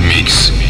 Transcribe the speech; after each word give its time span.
Mix. 0.00 0.61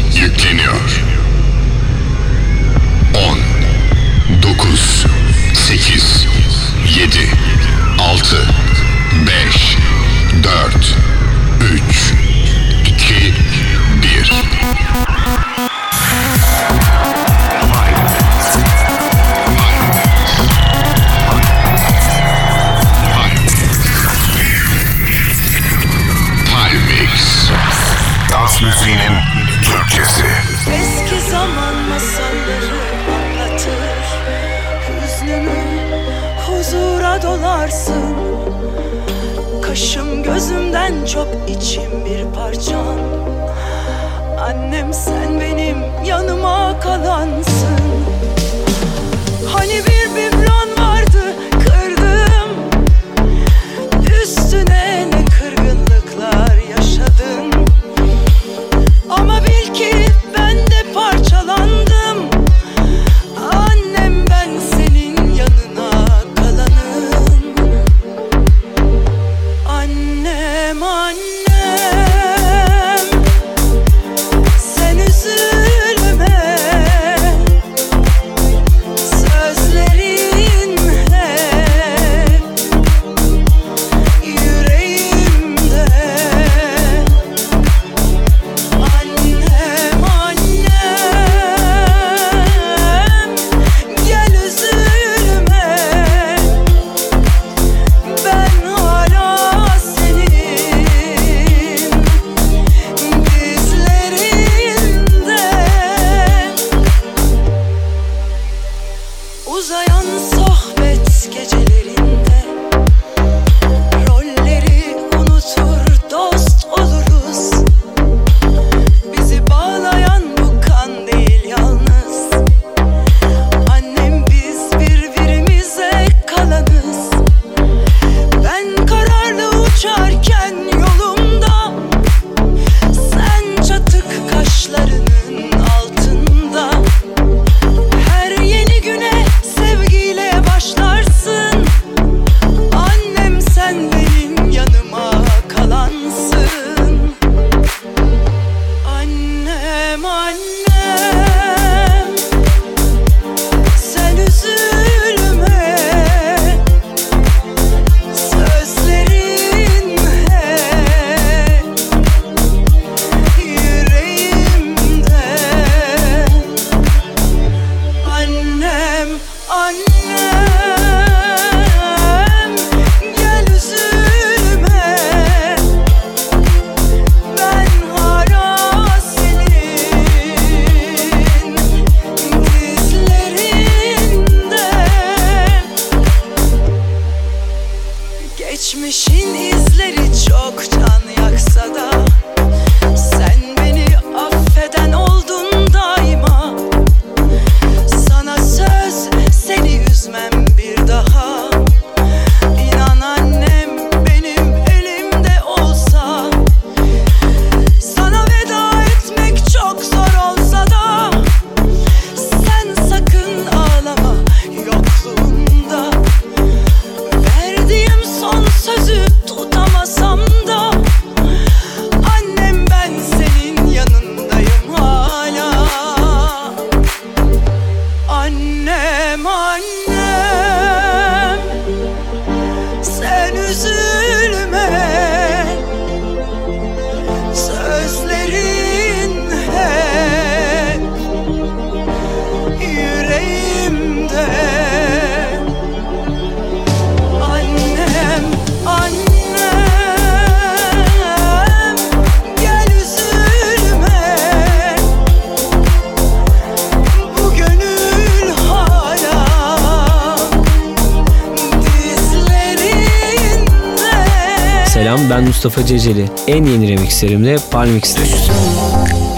Mustafa 265.43 265.67
Ceceli. 265.67 266.05
En 266.27 266.45
yeni 266.45 266.69
remixlerimle 266.69 267.35
Palmix'te. 267.51 268.01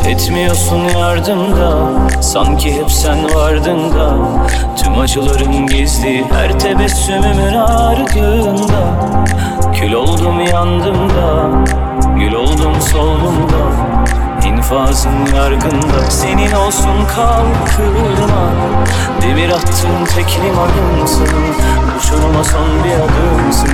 Etmiyorsun 0.09 0.83
yardımda 0.83 1.91
Sanki 2.21 2.73
hep 2.73 2.91
sen 2.91 3.35
vardın 3.35 3.91
da. 3.91 4.17
Tüm 4.77 4.99
acılarım 4.99 5.67
gizli 5.67 6.25
Her 6.31 6.59
tebessümümün 6.59 7.53
ardında. 7.53 9.05
Kül 9.75 9.93
oldum 9.93 10.39
yandım 10.39 11.09
da 11.09 11.49
Gül 12.15 12.33
oldum 12.33 12.81
soldum 12.91 13.49
da 13.49 13.95
infazın 14.65 15.35
yargında. 15.35 16.11
Senin 16.11 16.51
olsun 16.51 17.05
kalkırma 17.15 18.51
Demir 19.21 19.49
attın 19.49 20.05
tek 20.15 20.39
limanımsın. 20.43 21.27
Uçuruma 21.97 22.43
son 22.43 22.83
bir 22.83 22.93
adımsın. 22.93 23.69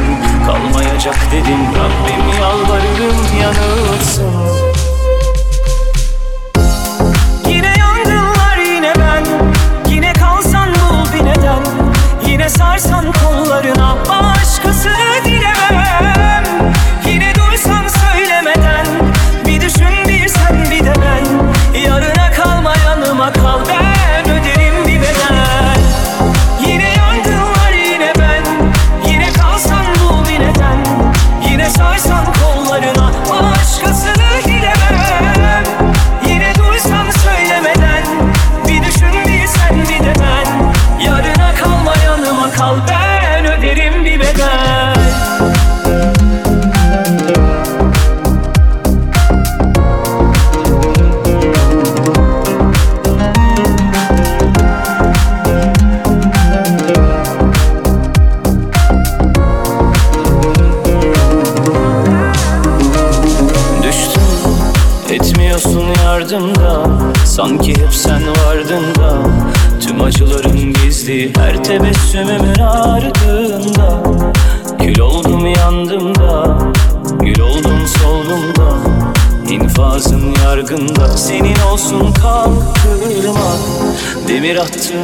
Kalmayacak 0.46 1.16
dedim 1.32 1.60
Rabbim 1.76 2.40
yalvarırım 2.42 3.18
yanılsın. 3.42 4.32
Yine 7.48 7.74
yangınlar 7.80 8.58
yine 8.58 8.94
ben. 9.00 9.26
Yine 9.92 10.14
kalsan 10.14 10.70
bul 10.70 11.14
bir 11.14 12.30
Yine 12.32 12.50
sarsan 12.50 13.06
kollarına 13.12 13.96
başkasını 14.10 15.11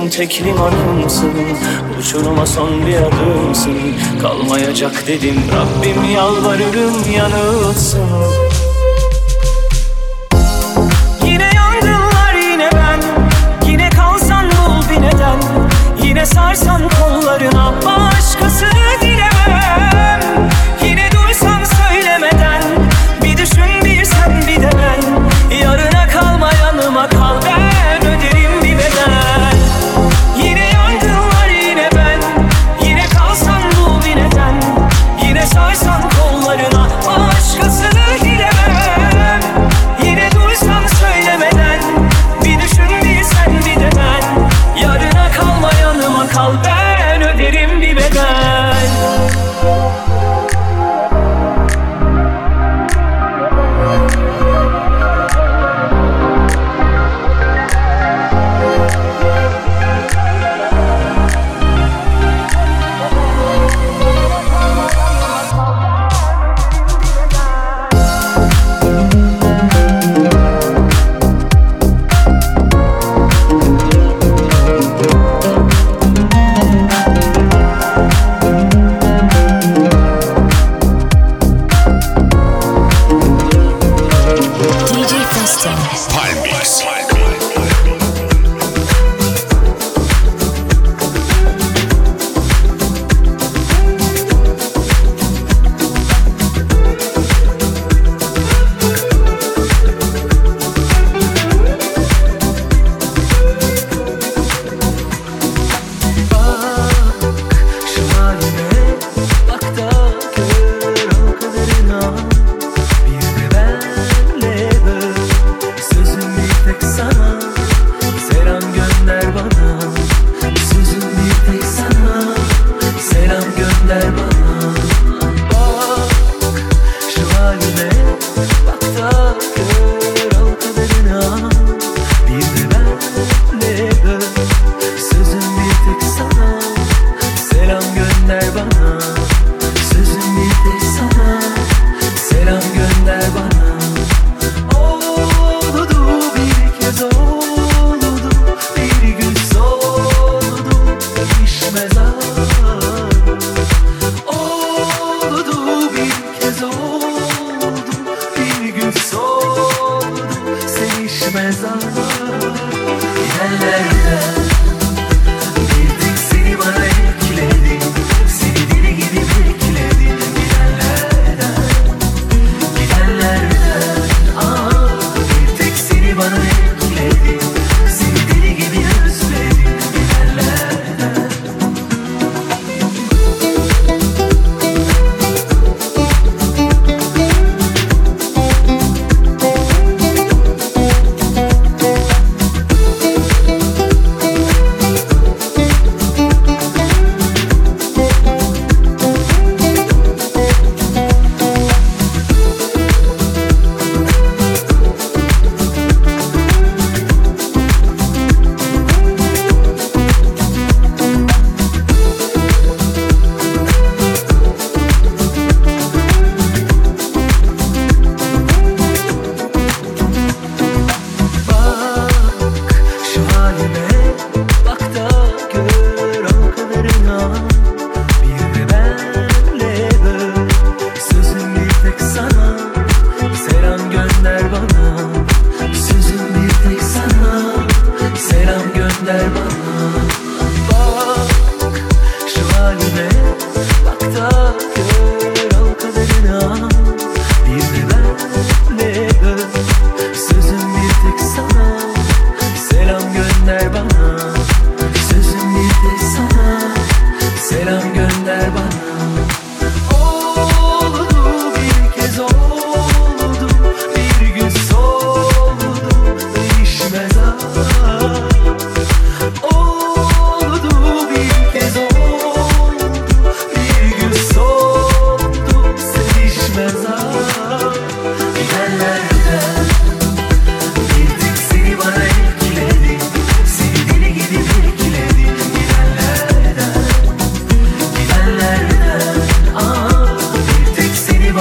Benim 0.07 0.17
tek 0.17 0.41
limanımsın 0.45 1.31
Uçuruma 1.99 2.45
son 2.45 2.87
bir 2.87 2.95
adımsın. 2.95 3.77
Kalmayacak 4.21 5.07
dedim 5.07 5.35
Rabbim 5.51 6.03
yalvarırım 6.13 7.11
yanılsın. 7.15 8.56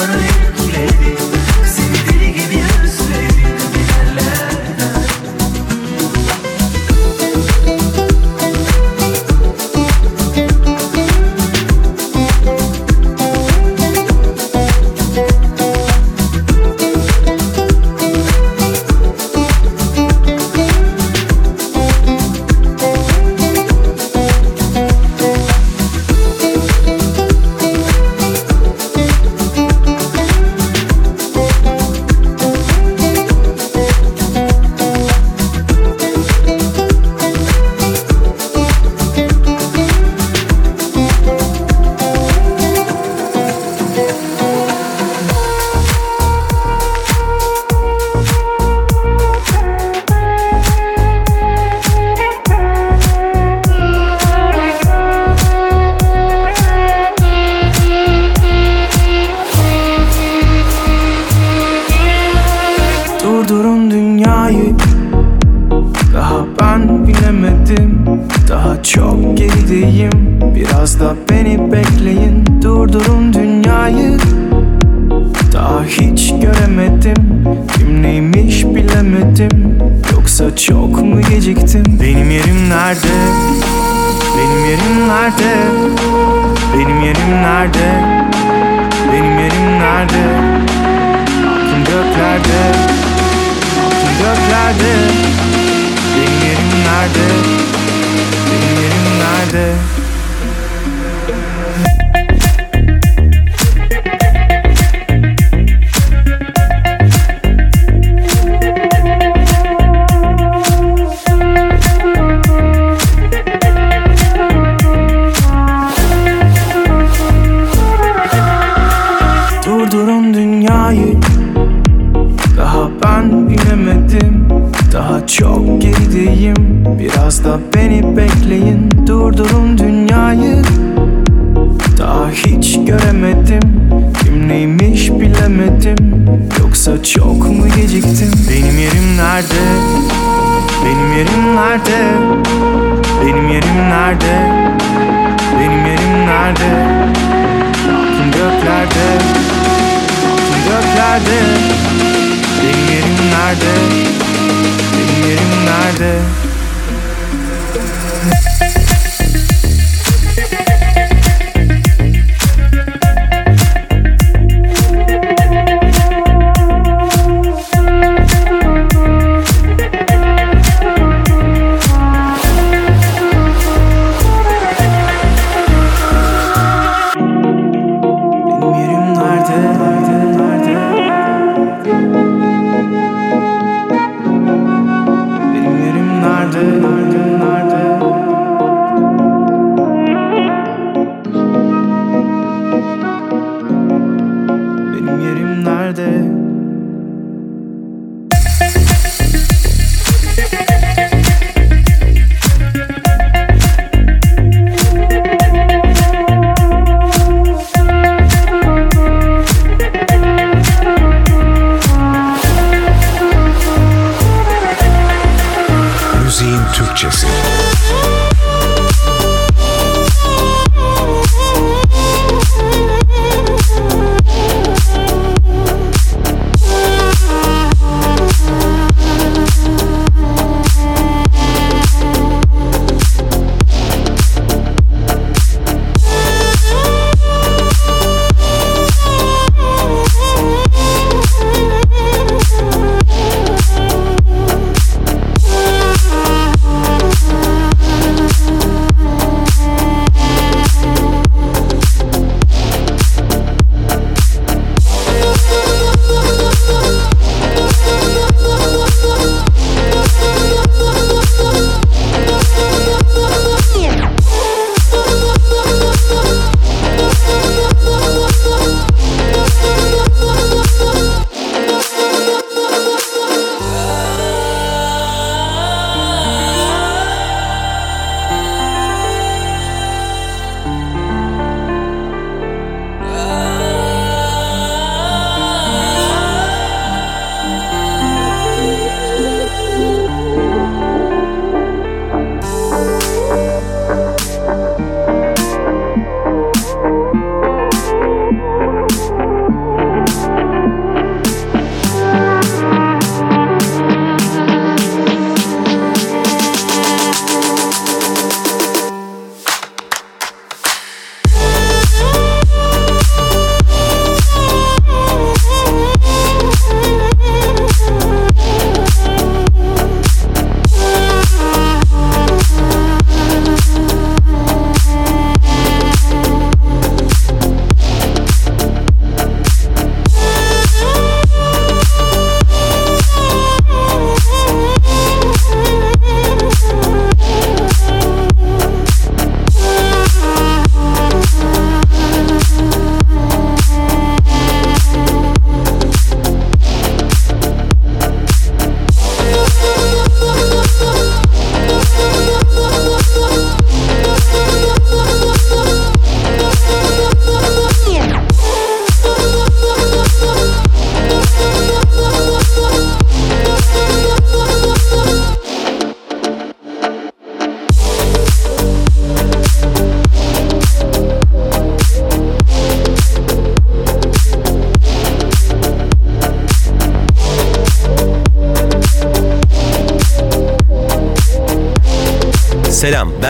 Sorry. 0.07 0.36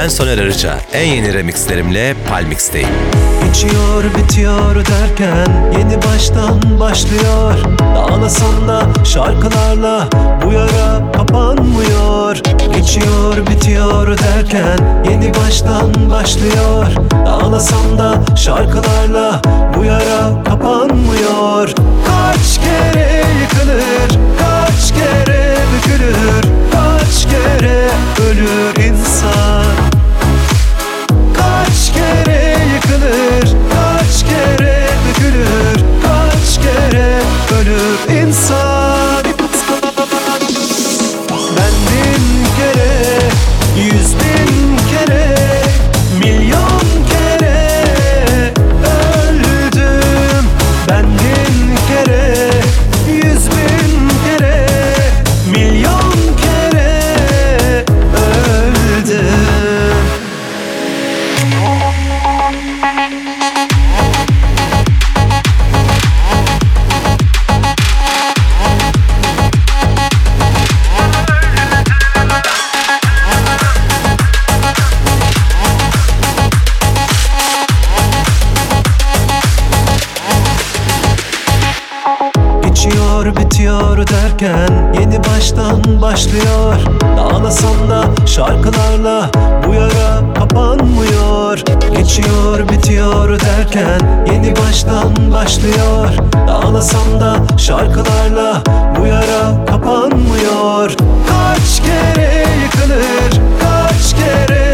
Ben 0.07 0.11
Soner 0.11 0.39
Arıca. 0.39 0.75
En 0.93 1.05
yeni 1.05 1.35
remixlerimle 1.35 2.15
Palmix'teyim. 2.29 2.89
Geçiyor 3.45 4.05
bitiyor 4.19 4.75
derken 4.75 5.73
yeni 5.79 6.03
baştan 6.03 6.81
başlıyor. 6.81 7.55
Ağlasam 7.97 8.69
da 8.69 9.05
şarkılarla 9.05 10.09
bu 10.45 10.53
yara 10.53 11.13
kapanmıyor. 11.13 12.37
Geçiyor 12.75 13.47
bitiyor 13.47 14.19
derken 14.19 15.05
yeni 15.11 15.35
baştan 15.35 16.11
başlıyor. 16.11 16.87
Ağlasam 17.27 17.99
da 17.99 18.37
şarkılarla 18.37 19.41
bu 19.77 19.85
yara 19.85 20.45
kapanmıyor. 20.45 21.69
Kaç 22.07 22.61
kere 22.61 23.23
yıkılır, 23.43 24.19
kaç 24.39 24.93
kere 24.93 25.57
bükülür 25.75 26.57
Kaç 26.73 27.25
kere 27.25 27.91
ölür 28.29 28.85
insan 28.85 29.46
yıkılır, 32.97 33.57
kaç 33.73 34.23
kere 34.23 34.89
dökülür, 35.09 35.85
kaç 36.03 36.57
kere 36.63 37.21
ölür 37.61 38.21
insan. 38.23 38.66
Derken 84.41 84.95
yeni 85.01 85.19
baştan 85.19 86.03
başlıyor. 86.03 86.77
Ağlasam 87.21 87.91
da 87.91 88.27
şarkılarla 88.27 89.31
bu 89.67 89.75
yara 89.75 90.35
kapanmıyor. 90.35 91.59
Geçiyor 91.97 92.69
bitiyor 92.69 93.41
derken 93.41 94.27
yeni 94.33 94.57
baştan 94.57 95.33
başlıyor. 95.33 96.09
Ağlasam 96.49 97.21
da 97.21 97.59
şarkılarla 97.59 98.63
bu 99.01 99.07
yara 99.07 99.67
kapanmıyor. 99.67 100.91
Kaç 101.29 101.83
kere 101.87 102.45
yıkılır, 102.65 103.41
kaç 103.61 104.15
kere 104.17 104.66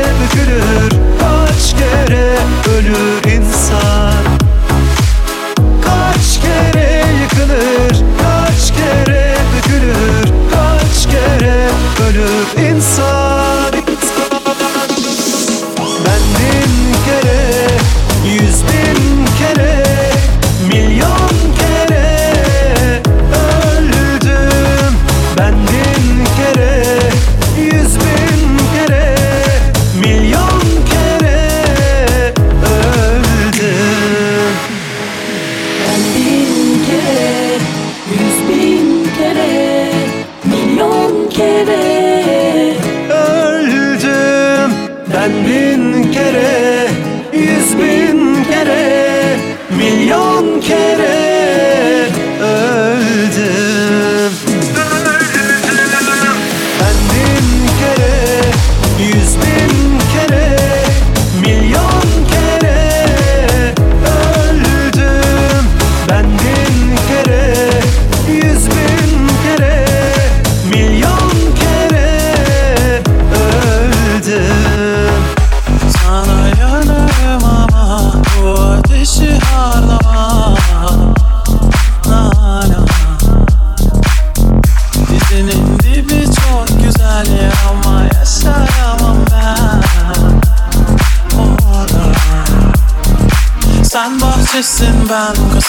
kere 12.13 12.62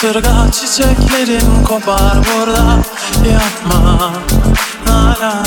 kasırga 0.03 0.51
çiçeklerim 0.51 1.63
kopar 1.63 2.17
burada. 2.17 2.79
Yapma 3.31 4.11
Nana 4.87 5.43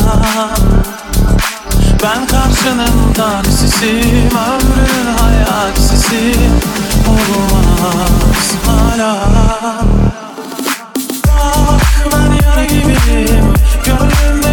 ben 2.02 2.26
karşının 2.26 3.12
taksisiyim 3.12 4.30
Ömrün 4.30 5.06
hayaksisi 5.18 6.34
Olmaz 7.08 8.54
hala. 8.66 9.16
Bak 11.26 11.82
ben 12.12 12.46
yara 12.46 12.64
gibiyim 12.64 13.54
Gönlümde 13.84 14.45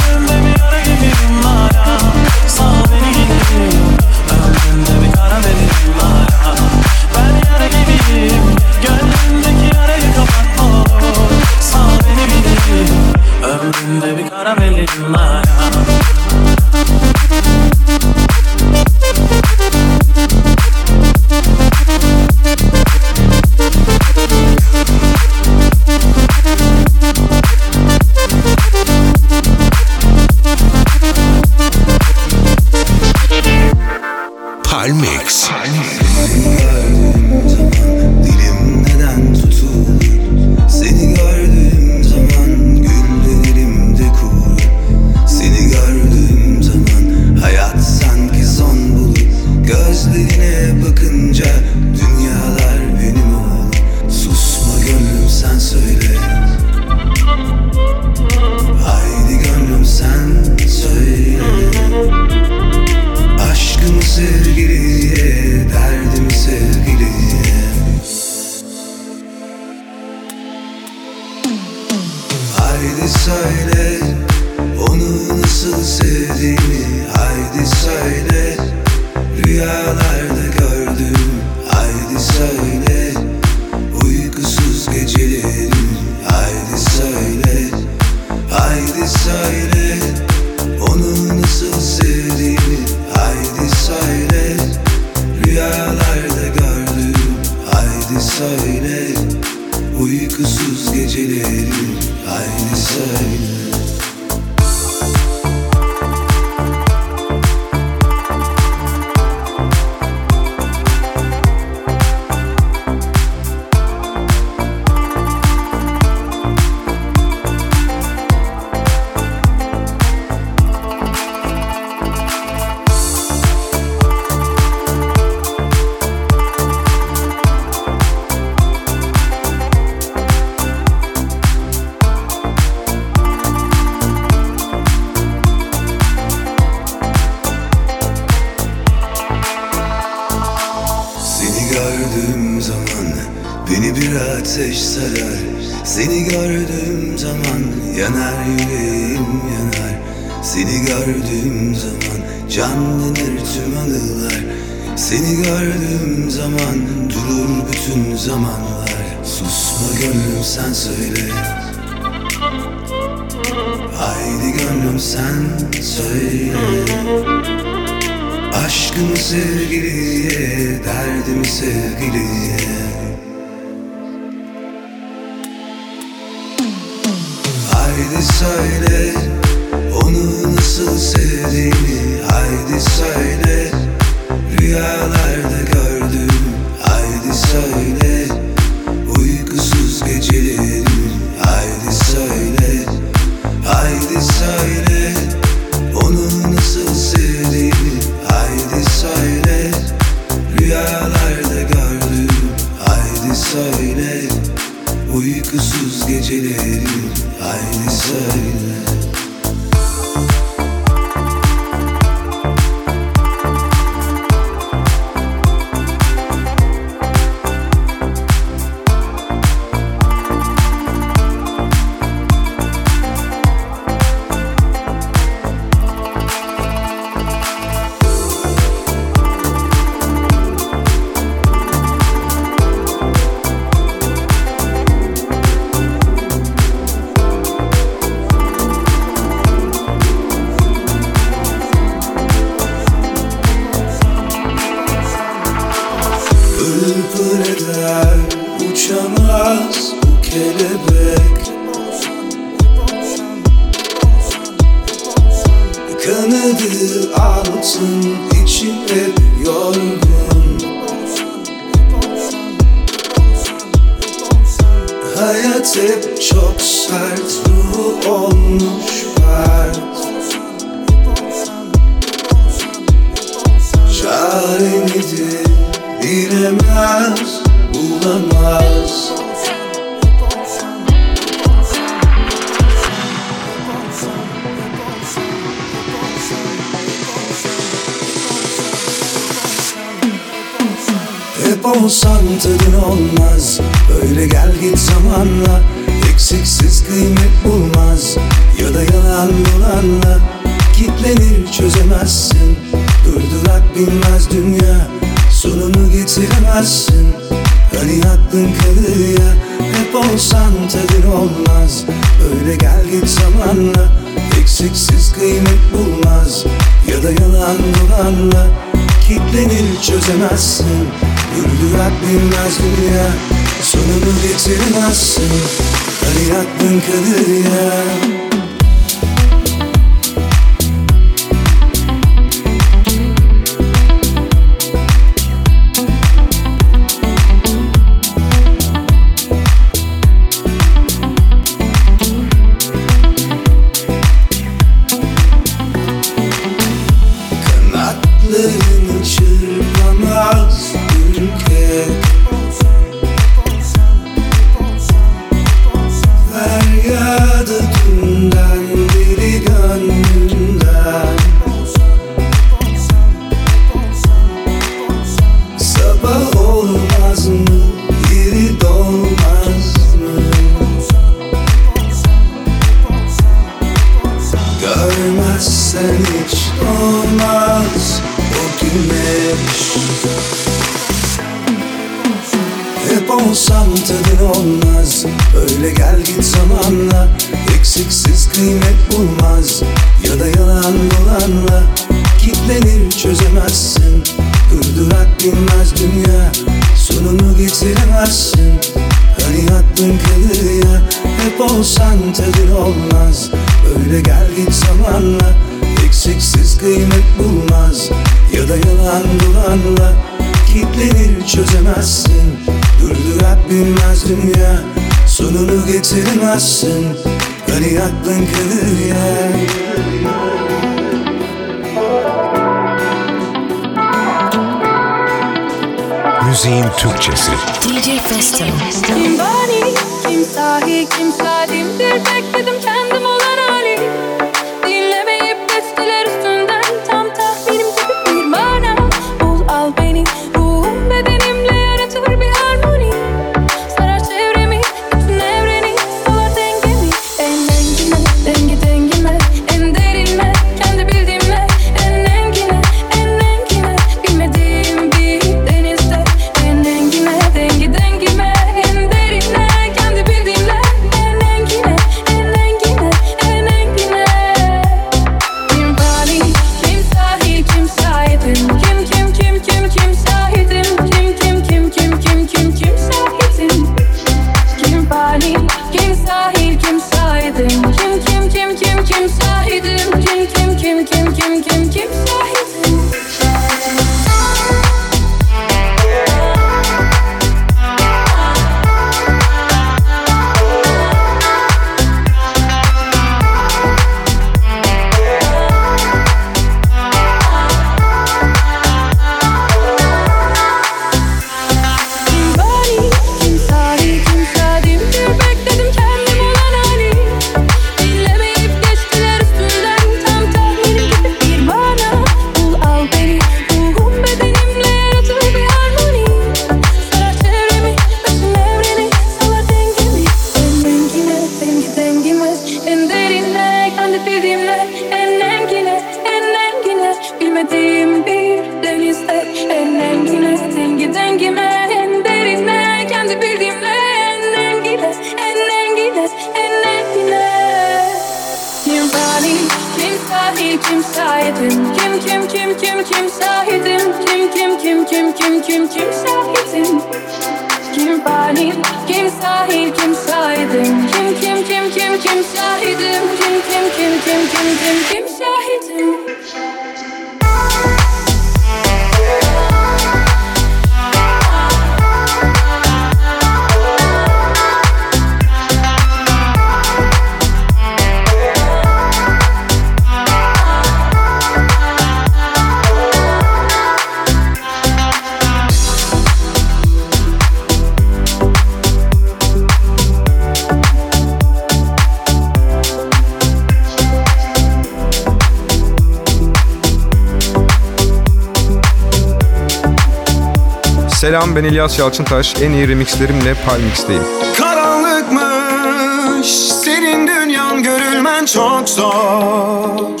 İlyas 591.52 591.78
Yalçıntaş 591.78 592.34
en 592.42 592.52
iyi 592.52 592.68
remixlerimle 592.68 593.34
Palmix'teyim. 593.34 594.02
Karanlıkmış 594.38 596.26
senin 596.28 597.06
dünyan 597.06 597.62
görülmen 597.62 598.24
çok 598.24 598.68
zor 598.68 600.00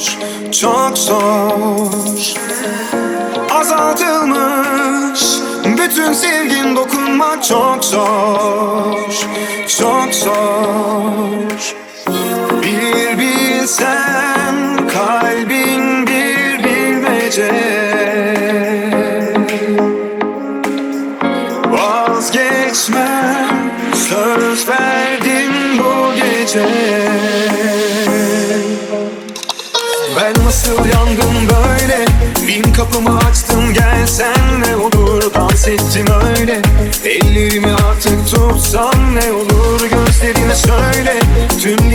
Çok 0.60 0.98
zor 0.98 2.34
Azaltılmış 3.50 5.20
bütün 5.78 6.12
sevgin 6.12 6.76
dokunmak 6.76 7.44
çok 7.44 7.84
zor 7.84 8.11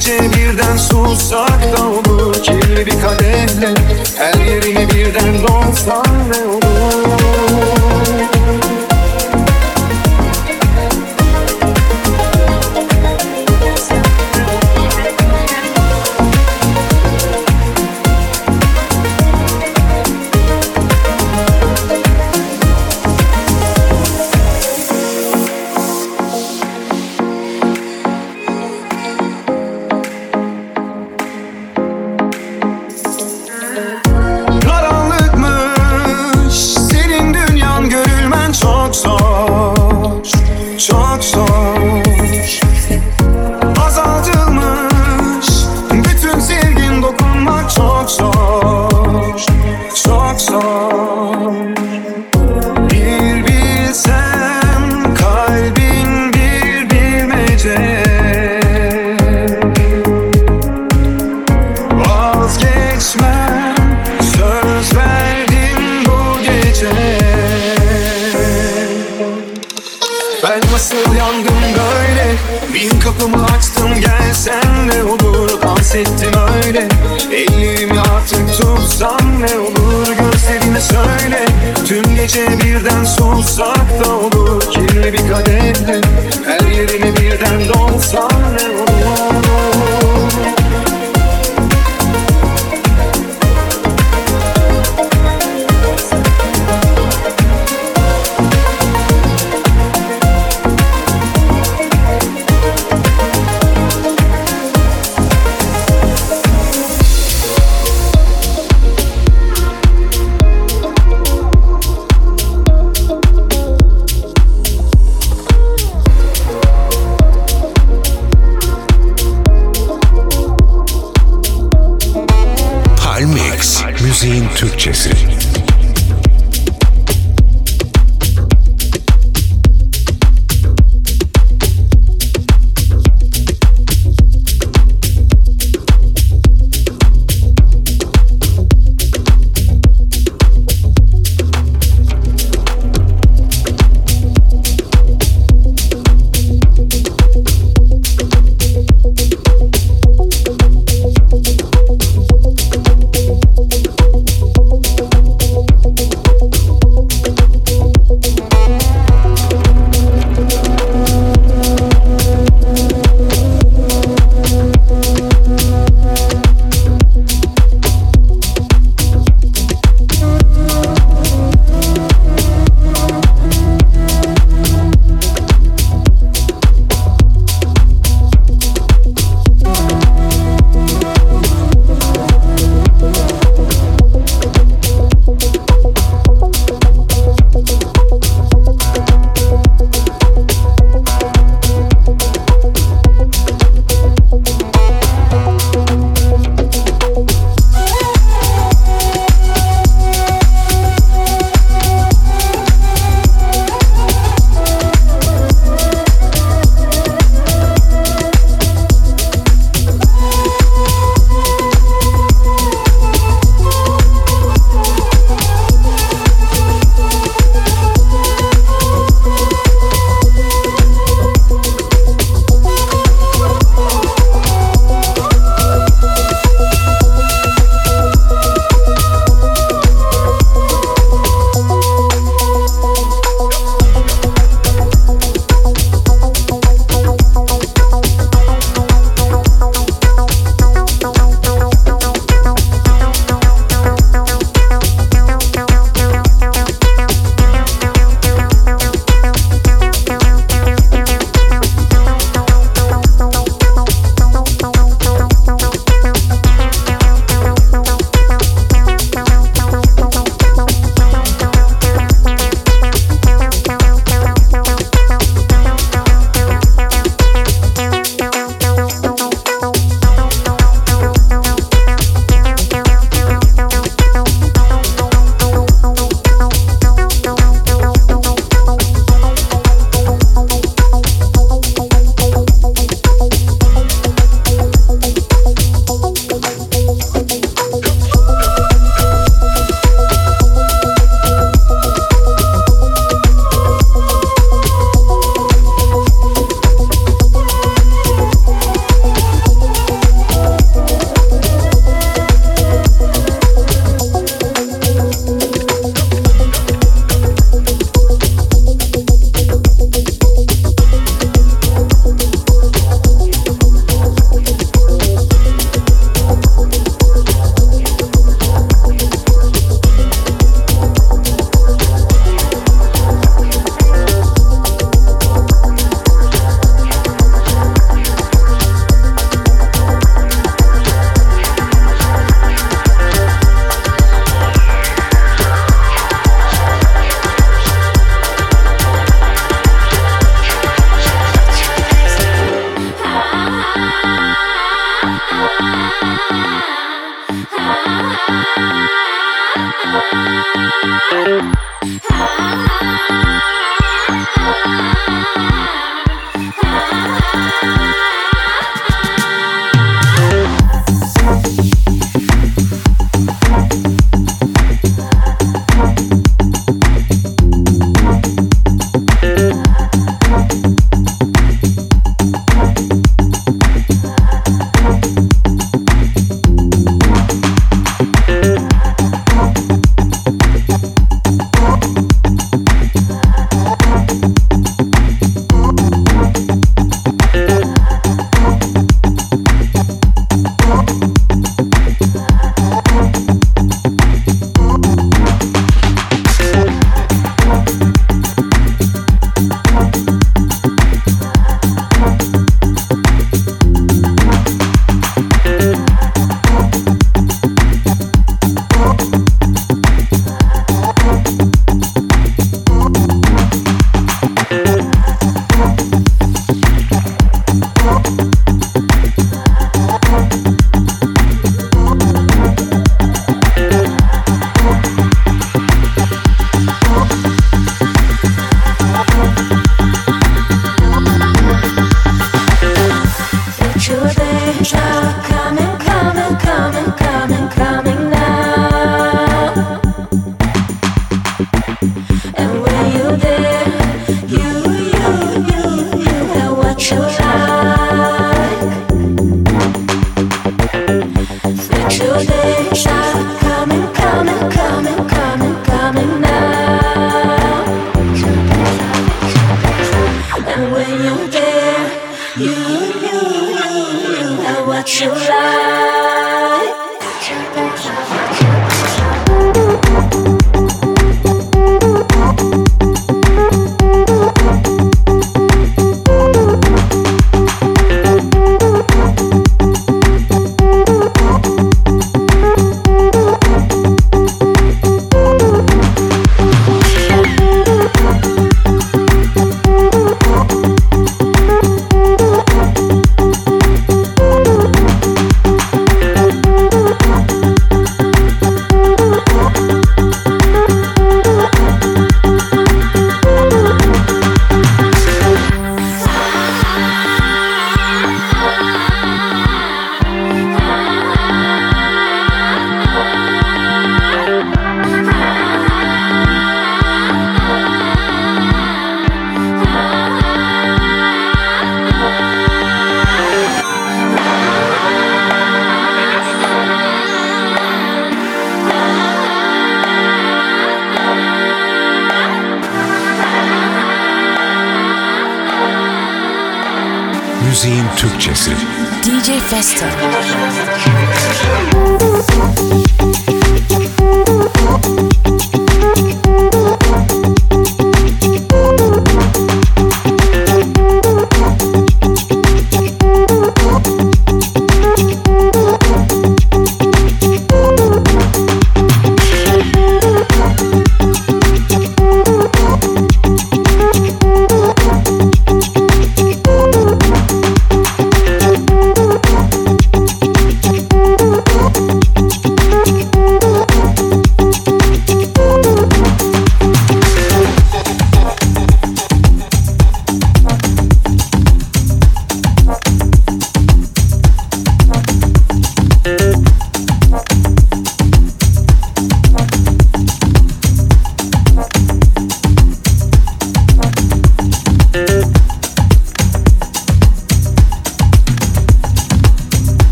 gece 0.00 0.18
birden 0.32 0.76
susak 0.76 1.76
da 1.76 1.88
olur 1.88 2.34
Kirli 2.42 2.86
bir 2.86 3.00
kadehle 3.00 3.74
her 4.18 4.34
yerini 4.44 4.94
birden 4.94 5.42
dolsan 5.42 6.04
ne 6.30 6.48
olur? 6.48 6.79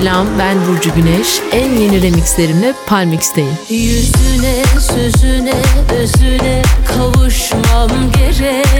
Selam 0.00 0.26
ben 0.38 0.56
Burcu 0.66 0.94
Güneş. 0.94 1.40
En 1.52 1.76
yeni 1.76 2.02
remixlerimle 2.02 2.74
Palmix'teyim. 2.86 3.50
Yüzüne, 3.70 4.64
sözüne, 4.80 5.54
özüne 6.00 6.62
kavuşmam 6.88 7.90
gerek. 8.12 8.79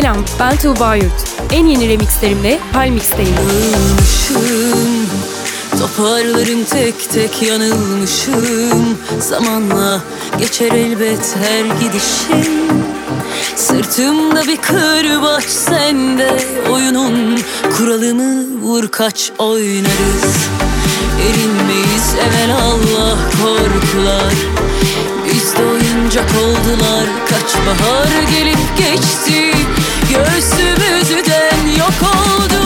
Selam, 0.00 0.16
ben 0.40 0.56
Tuğba 0.56 0.94
Yurt. 0.94 1.34
En 1.52 1.66
yeni 1.66 1.88
remixlerimle 1.88 2.58
Palmix'teyim. 2.72 3.34
Yanılmışım, 3.34 5.06
toparlarım 5.78 6.64
tek 6.64 7.10
tek 7.10 7.42
yanılmışım. 7.42 8.98
Zamanla 9.20 10.00
geçer 10.38 10.72
elbet 10.72 11.36
her 11.36 11.64
gidişim. 11.80 12.62
Sırtımda 13.56 14.46
bir 14.46 14.56
kırbaç 14.56 15.44
sende 15.44 16.36
oyunun 16.70 17.40
kuralını 17.76 18.62
vur 18.62 18.88
kaç 18.88 19.32
oynarız. 19.38 20.48
Erinmeyiz 21.20 22.14
evvel 22.14 22.56
Allah 22.56 23.18
korkular. 23.42 24.34
Biz 25.26 25.56
de 25.56 25.64
oyuncak 25.64 26.30
oldular 26.44 27.06
kaç 27.28 27.56
bahar 27.66 28.22
gelip 28.38 28.58
geçti 28.78 29.67
Göğsümüzden 30.08 31.66
yok 31.78 31.92
oldu 32.02 32.57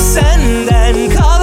senden 0.00 1.10
kal 1.10 1.39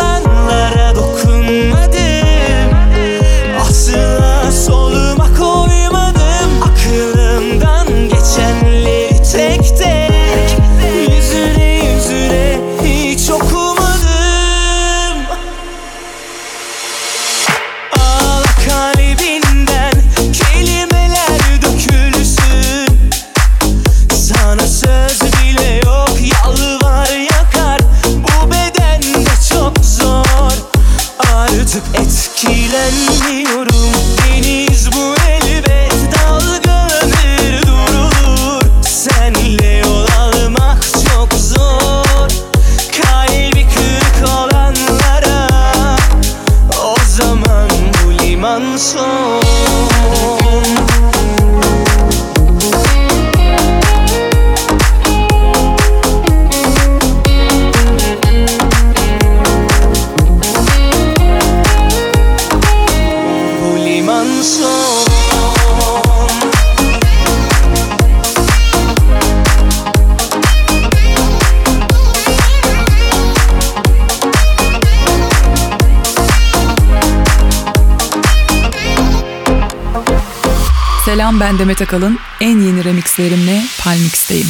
Selam 81.28 81.40
ben 81.40 81.60
Demet 81.60 81.82
Akalın. 81.82 82.18
En 82.42 82.60
yeni 82.60 82.84
remixlerimle 82.84 83.62
Palmix'teyim. 83.84 84.48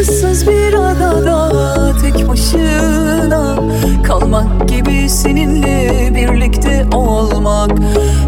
Issız 0.00 0.46
bir 0.46 0.74
adada 0.74 1.96
tek 2.02 2.28
başına 2.28 3.56
kalmak 4.04 4.68
gibi 4.68 5.08
seninle 5.10 6.10
birlikte 6.14 6.86
olmak. 6.92 7.70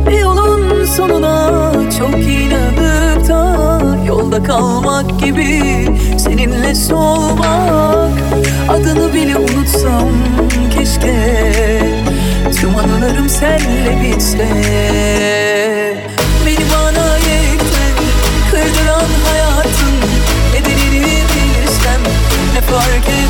Bir 0.06 0.18
yolun 0.18 0.84
sonuna 0.84 1.72
çok 1.98 2.18
inanıp 2.18 3.28
da 3.28 3.96
yolda 4.06 4.42
kalmak 4.42 5.20
gibi 5.20 5.62
seninle 6.18 6.74
solmak. 6.74 8.18
Adını 8.68 9.14
bile 9.14 9.36
unutsam 9.36 10.08
keşke 10.78 11.42
tüm 12.60 12.76
anılarım 12.76 13.28
senle 13.28 14.02
bitse. 14.02 15.49
ne 22.54 22.60
fark 22.62 23.08
et. 23.08 23.29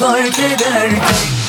Fark 0.00 0.38
eder 0.38 0.90
ki 0.90 1.39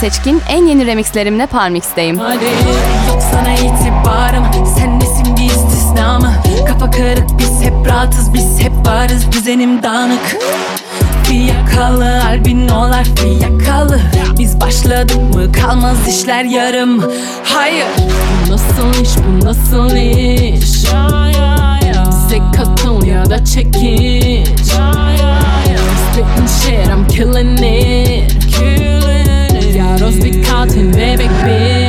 Seçkin. 0.00 0.42
En 0.48 0.66
yeni 0.66 0.86
remixlerimle 0.86 1.46
Parmix'teyim. 1.46 2.16
Sana 3.32 3.54
itibarım. 3.54 4.44
Sen 4.76 5.00
nesin 5.00 5.36
bir 5.36 5.44
istisna 5.44 6.18
mı? 6.18 6.32
Kafa 6.68 6.90
karık 6.90 7.38
biz 7.38 7.62
hep 7.62 7.72
rahatız 7.86 8.34
Biz 8.34 8.60
hep 8.60 8.72
varız. 8.86 9.32
Düzenim 9.32 9.82
dağınık. 9.82 10.36
Fiyakalı 11.24 12.24
albinolar 12.24 13.04
fiyakalı. 13.04 14.00
Biz 14.38 14.60
başladık 14.60 15.34
mı 15.34 15.52
kalmaz 15.52 16.08
işler 16.08 16.44
yarım. 16.44 17.04
Hayır. 17.44 17.86
Bu 18.46 18.52
nasıl 18.52 19.02
iş 19.02 19.10
bu 19.16 19.46
nasıl 19.46 19.96
iş? 19.96 20.84
Bize 22.08 22.38
katıl 22.56 23.06
ya 23.06 23.30
da 23.30 23.44
çekiç 23.44 24.48
Spitting 26.12 26.48
shit 26.48 26.86
I'm 26.86 27.08
killing 27.08 27.60
it 27.60 28.37
Yaros 30.08 30.24
bir 30.24 30.42
katil 30.42 30.88
bebek 30.94 31.30
bitch 31.44 31.87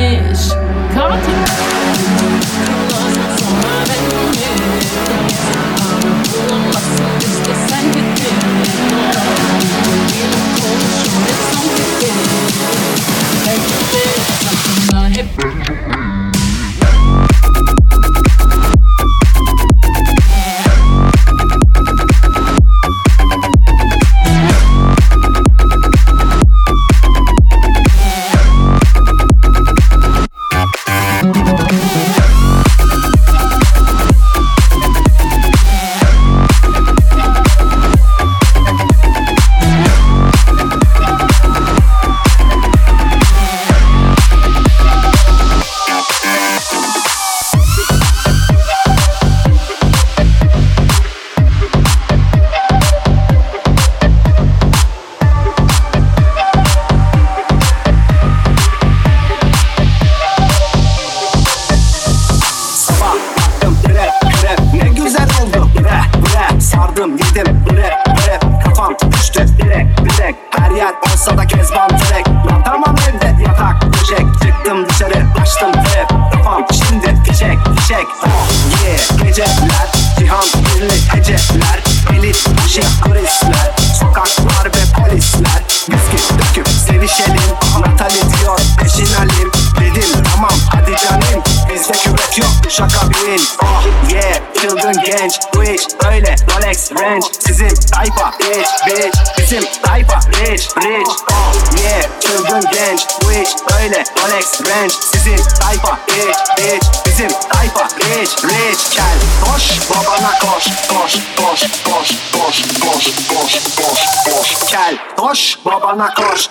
şaka 92.70 93.10
bin. 93.10 93.42
Oh 93.62 93.84
yeah. 94.12 94.34
Çılgın 94.60 94.92
genç. 94.92 95.38
İş 95.70 95.82
öyle 96.10 96.36
Rolex 96.50 96.92
Range. 96.92 97.26
Sizin 97.38 97.68
tayfa 97.68 98.32
rich 98.40 98.86
bitch. 98.86 99.18
Bizim 99.38 99.64
tayfa 99.82 100.20
rich 100.30 100.76
rich. 100.76 101.10
Oh 101.32 101.54
yeah. 101.82 102.02
Çılgın 102.20 102.60
genç. 102.72 103.00
İş 103.32 103.50
öyle 103.80 104.04
Rolex 104.22 104.60
Range. 104.60 104.94
Sizin 105.12 105.36
tayfa 105.36 105.98
rich 106.08 106.38
bitch. 106.58 106.86
Bizim 107.06 107.28
tayfa 107.52 107.88
rich 107.98 108.44
rich. 108.44 108.94
Gel 108.94 109.18
koş 109.44 109.80
babana 109.90 110.38
koş. 110.38 110.64
Koş 110.88 111.12
koş 111.36 111.62
koş 111.84 112.10
koş 112.32 112.62
koş 112.80 113.04
koş 113.28 113.54
koş 113.76 114.04
koş. 114.26 114.70
Gel 114.70 114.96
koş 115.16 115.58
babana 115.64 116.14
koş. 116.14 116.48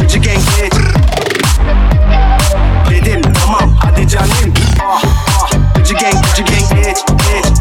Gıcı 0.00 0.18
gang 0.18 0.85
tamam 4.16 4.30
hadi 4.30 4.54
canım 4.54 4.54
Ah 4.80 5.02
ah 5.42 5.50
Gıcı 5.74 5.94
gang 5.94 6.14
gıcı 6.24 6.42
gang 6.42 6.70
bitch 6.70 7.02
bitch 7.12 7.55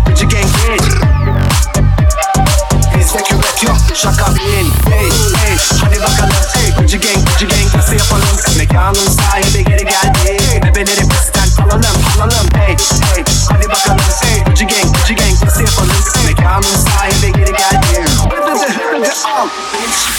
yok. 3.68 3.78
Şaka 3.94 4.36
bin 4.36 4.68
Hey 4.92 5.10
hey. 5.36 5.58
Hadi 5.84 6.00
bakalım. 6.00 6.36
Hey 6.54 6.72
Gıcı 6.80 6.98
gang 6.98 7.30
gıcı 7.30 7.48
gang. 7.48 7.76
Nasıl 7.76 7.94
yapalım? 7.94 8.38
Mekanın 8.58 9.10
sahibi 9.10 9.64
geri 9.64 9.86
geldi. 9.86 10.62
Bebeleri 10.64 11.10
pistten 11.10 11.64
alalım 11.64 11.98
alalım. 12.18 12.48
Hey 12.56 12.76
hey. 13.16 13.24
Hadi 13.50 13.70
bakalım. 13.70 14.00
Hey 14.22 14.44
Gıcı 14.44 14.66
gang 14.66 14.98
gıcı 14.98 15.14
gang. 15.14 15.44
Nasıl 15.44 15.62
yapalım? 15.62 16.04
Mekanın 16.26 16.62
sahibi 16.62 17.34
geri 17.34 17.54
geldi. 17.54 18.06
Hadi 18.20 19.12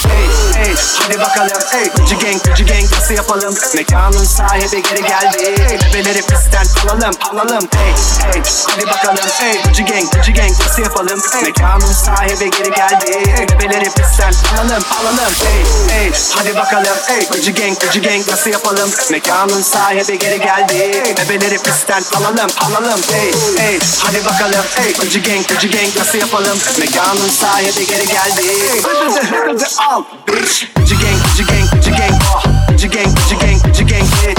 Hey. 0.07 0.73
Hey 1.09 1.19
bakalım. 1.19 1.61
Ey 1.73 1.89
Gucci 1.89 2.17
gang 2.17 2.43
Gucci 2.43 2.65
gang. 2.65 2.91
Nasıl 2.91 3.13
yapalım? 3.13 3.55
Mekanın 3.75 4.23
sahibi 4.23 4.83
geri 4.83 5.01
geldi. 5.01 5.55
Bebeleri 5.93 6.21
pistten 6.21 6.65
alalım 6.83 7.13
alalım. 7.31 7.69
Ey 7.85 7.89
ey 8.35 8.41
Hadi 8.69 8.87
bakalım. 8.87 9.29
Ey 9.41 9.61
Gucci 9.63 9.85
gang 9.85 10.11
Gucci 10.11 10.33
gang. 10.33 10.51
Nasıl 10.59 10.81
yapalım? 10.81 11.21
Mekanın 11.43 11.93
sahibi 11.93 12.51
geri 12.51 12.71
geldi 12.71 13.05
Bebeleri 13.37 13.89
pistten 13.89 14.33
alalım 14.53 14.83
alalım. 15.01 15.33
Ey 15.47 15.97
ey. 15.97 16.11
Hadi 16.35 16.55
bakalım. 16.55 16.97
Ey 17.09 17.27
Gucci 17.27 17.53
gang 17.53 17.79
Gucci 17.79 18.01
gang 18.01 18.27
nasıl 18.29 18.49
yapalım? 18.49 18.89
Mekanın 19.11 19.61
sahibi 19.61 20.19
geri 20.19 20.39
geldi. 20.39 21.03
Bebeleri 21.17 21.57
pistten 21.57 22.03
alalım 22.17 22.49
alalım. 22.59 22.99
Ey 23.13 23.29
ey. 23.67 23.79
Hadi 23.99 24.25
bakalım. 24.25 24.65
Ey 24.77 24.93
Gucci 24.93 25.21
gang 25.21 25.47
Gucci 25.47 25.69
gang 25.71 25.97
nasıl 25.97 26.17
yapalım? 26.17 26.57
Mekanın 26.79 27.29
sahibi 27.29 27.87
geri 27.87 28.07
geldi. 28.07 28.41
Hadi 28.83 29.65
al. 29.89 30.03
Bitch. 30.27 30.65
Gucci 30.75 30.95
gang 30.97 31.17
Gucci 31.23 31.45
gang 31.45 31.69
Gucci 31.71 31.91
gang 31.91 32.21
oh. 32.35 32.43
Gucci 32.67 32.89
gang 32.89 33.15
Gucci 33.15 33.37
gang 33.37 33.63
Gucci 33.63 33.85
gang 33.85 34.03
bitch 34.03 34.37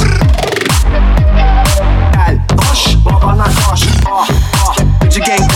Gel. 2.13 2.39
Koş. 2.57 2.97
Babana 3.05 3.45
koş. 3.45 3.81
Oh 4.11 4.29
oh. 4.67 4.77
Gucci 5.01 5.21
gang 5.21 5.48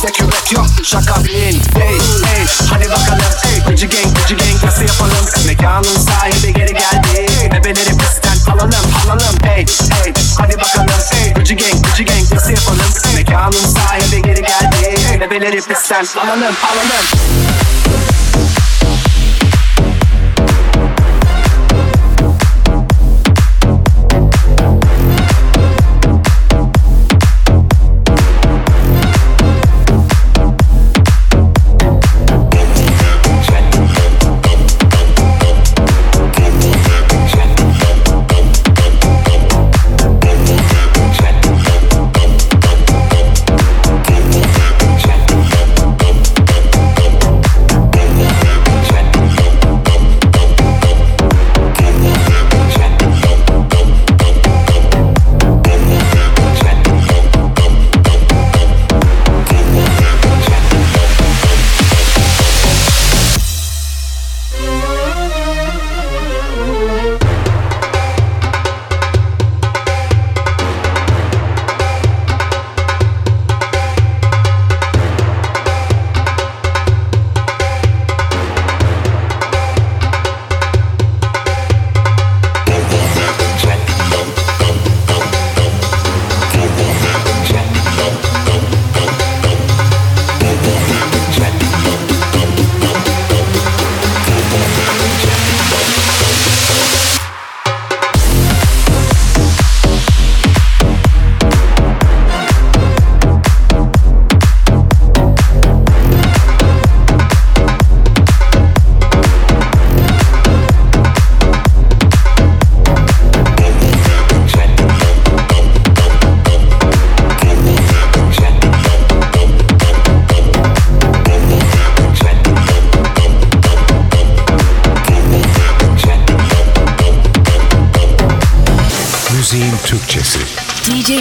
Bizde 0.00 0.12
küvet 0.12 0.52
yok. 0.52 0.66
Şaka 0.84 1.24
bilin 1.24 1.62
Hey 1.78 1.98
hey 2.24 2.46
hadi 2.70 2.90
bakalım 2.90 3.32
hey 3.42 3.60
Gucci 3.66 3.88
gang 3.88 4.16
Gucci 4.16 4.36
gang 4.36 4.64
nasıl 4.64 4.82
yapalım? 4.82 5.26
Mekanın 5.46 5.98
sahibi 5.98 6.52
geri 6.52 6.72
geldi. 6.72 7.26
Bebeleri 7.52 7.96
pistten 7.98 8.52
alalım 8.52 8.72
alalım. 9.04 9.36
Hey 9.44 9.66
hey. 9.90 10.12
Hadi 10.38 10.58
bakalım 10.58 10.88
hey 11.12 11.34
Gucci 11.34 11.56
gang 11.56 11.86
Gucci 11.86 12.04
gang 12.04 12.32
nasıl 12.32 12.50
yapalım? 12.50 12.92
Mekanın 13.14 13.52
sahibi 13.52 14.22
geri 14.22 14.42
geldi. 14.42 15.20
Bebeleri 15.20 15.56
pistten 15.56 16.06
alalım 16.16 16.42
alalım 16.42 17.06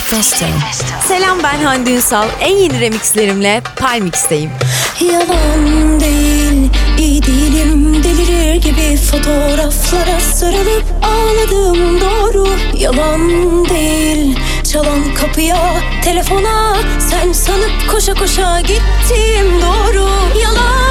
DJ 0.10 0.16
Festo. 0.16 0.46
Selam 1.08 1.38
ben 1.44 1.64
Hande 1.64 1.92
Ünsal. 1.92 2.28
En 2.42 2.56
yeni 2.56 2.80
remixlerimle 2.80 3.62
Palmix'teyim. 3.76 4.52
Yalan 5.12 6.00
değil, 6.00 6.70
iyi 6.98 7.24
değilim 7.24 8.04
Delirir 8.04 8.56
gibi 8.56 8.98
fotoğraflara 8.98 10.20
sarılıp 10.20 10.84
ağladım 11.04 12.02
doğru 12.02 12.48
Yalan 12.78 13.30
değil, 13.70 14.40
çalan 14.74 15.14
kapıya, 15.22 15.82
telefona 16.04 16.78
Sen 17.10 17.32
sanıp 17.32 17.92
koşa 17.92 18.14
koşa 18.14 18.62
gittim 18.62 19.62
doğru 19.62 20.10
Yalan 20.42 20.89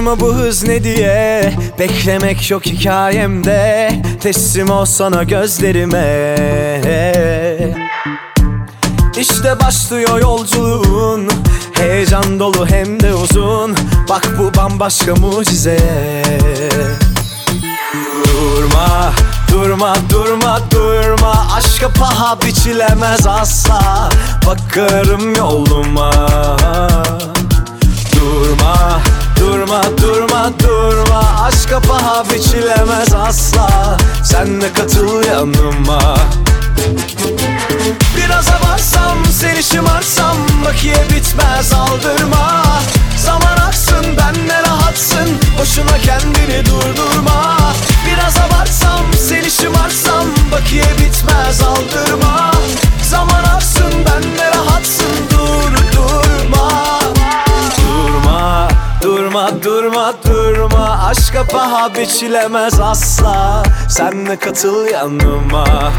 şaşırma 0.00 0.20
bu 0.20 0.34
hız 0.34 0.62
ne 0.62 0.84
diye? 0.84 1.54
Beklemek 1.78 2.50
yok 2.50 2.66
hikayemde. 2.66 3.92
Teslim 4.20 4.70
ol 4.70 4.84
sana 4.84 5.22
gözlerime. 5.22 6.36
İşte 9.18 9.60
başlıyor 9.60 10.20
yolculuğun. 10.20 11.28
Heyecan 11.72 12.40
dolu 12.40 12.66
hem 12.66 13.00
de 13.00 13.14
uzun. 13.14 13.76
Bak 14.08 14.28
bu 14.38 14.56
bambaşka 14.56 15.14
mucize. 15.14 15.78
Durma, 18.24 19.12
durma, 19.52 19.94
durma, 20.10 20.60
durma. 20.70 21.46
Aşka 21.56 21.88
paha 21.88 22.40
biçilemez 22.40 23.26
asla. 23.26 24.10
Bakarım 24.46 25.34
yoluma. 25.34 26.12
Durma, 28.14 29.00
durma, 29.40 29.82
durma, 30.02 30.52
durma. 30.58 31.22
Aşka 31.42 31.80
paha 31.80 32.24
biçilemez 32.30 33.14
asla. 33.14 33.96
Sen 34.24 34.60
de 34.60 34.72
katıl 34.72 35.24
yanıma. 35.24 36.16
Biraz 38.16 38.48
abarsam, 38.48 39.18
seni 39.40 39.62
şımarsam 39.62 40.36
Bakiye 40.64 41.04
bitmez 41.10 41.72
aldırma. 41.72 42.62
Zaman 43.16 43.56
aksın, 43.68 44.04
benle 44.04 44.62
rahatsın 44.62 45.28
Boşuna 45.60 45.98
kendini 45.98 46.66
durdurma. 46.66 47.56
Biraz 48.06 48.36
abarsam, 48.36 49.04
seni 49.28 49.50
şımarsam 49.50 50.26
Bakiye 50.52 50.84
bitmez 50.98 51.60
aldırma. 51.62 52.50
Zaman 53.10 53.49
durma, 59.62 60.14
durma, 60.24 61.06
Aşka 61.08 61.44
paha 61.44 61.94
biçilemez 61.94 62.80
asla. 62.80 63.62
Sen 63.88 64.26
de 64.26 64.36
katıl 64.36 64.86
yanıma 64.86 65.92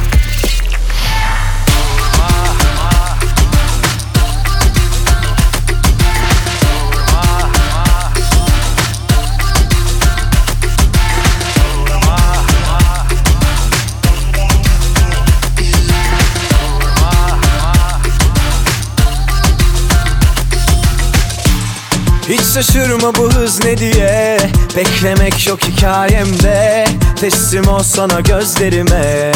şaşırma 22.53 23.15
bu 23.15 23.33
hız 23.33 23.63
ne 23.65 23.77
diye? 23.77 24.37
Beklemek 24.75 25.47
yok 25.47 25.63
hikayemde. 25.63 26.85
Teslim 27.19 27.67
ol 27.67 27.83
sana 27.83 28.19
gözlerime. 28.19 29.31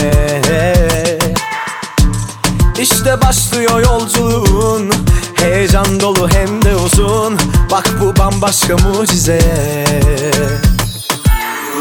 İşte 2.79 3.21
başlıyor 3.21 3.79
yolculuğun. 3.79 4.93
Heyecan 5.35 5.99
dolu 5.99 6.29
hem 6.29 6.61
de 6.61 6.75
uzun. 6.75 7.39
Bak 7.71 7.89
bu 8.01 8.19
bambaşka 8.19 8.77
mucize. 8.77 9.39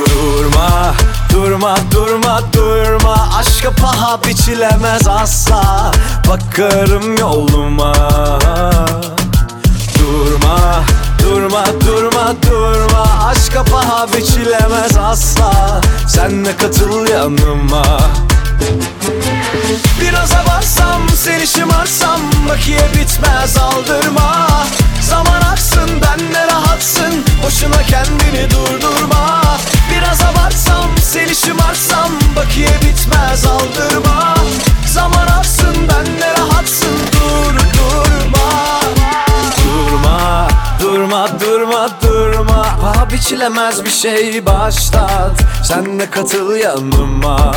Durma, 0.06 0.94
durma, 1.32 1.76
durma, 1.90 2.40
durma. 2.52 3.28
Aşka 3.38 3.70
paha 3.70 4.22
biçilemez 4.24 5.08
asla. 5.08 5.92
Bakarım 6.28 7.16
yoluma. 7.18 7.94
Durma, 9.98 10.84
durma, 11.24 11.64
durma, 11.86 12.34
durma. 12.42 13.04
Aşka 13.26 13.64
paha 13.64 14.06
biçilemez 14.12 14.96
asla. 14.96 15.80
Sen 16.08 16.44
de 16.44 16.56
katıl 16.56 17.08
yanıma. 17.08 17.84
Biraz 20.00 20.32
abarsam, 20.32 21.02
seni 21.16 21.46
şımarsam 21.46 22.20
Bakiye 22.48 22.88
bitmez 22.94 23.56
aldırma. 23.56 24.48
Zaman 25.00 25.40
aksın, 25.52 25.90
benle 25.90 26.46
rahatsın 26.46 27.24
Boşuna 27.46 27.82
kendini 27.82 28.50
durdurma. 28.50 29.42
Biraz 29.90 30.20
abarsam, 30.22 30.90
seni 31.02 31.34
şımarsam 31.34 32.10
Bakiye 32.36 32.68
bitmez 32.82 33.44
aldırma. 33.46 34.34
Zaman 34.86 35.26
aksın, 35.26 35.76
benle 35.88 36.32
rahatsın 36.38 37.13
Durma, 40.94 41.28
durma, 41.40 41.88
durma, 42.02 42.76
Paha 42.80 43.10
biçilemez 43.10 43.84
bir 43.84 43.90
şey 43.90 44.46
başlat. 44.46 45.40
Sen 45.64 46.00
de 46.00 46.10
katıl 46.10 46.56
yanıma 46.56 47.52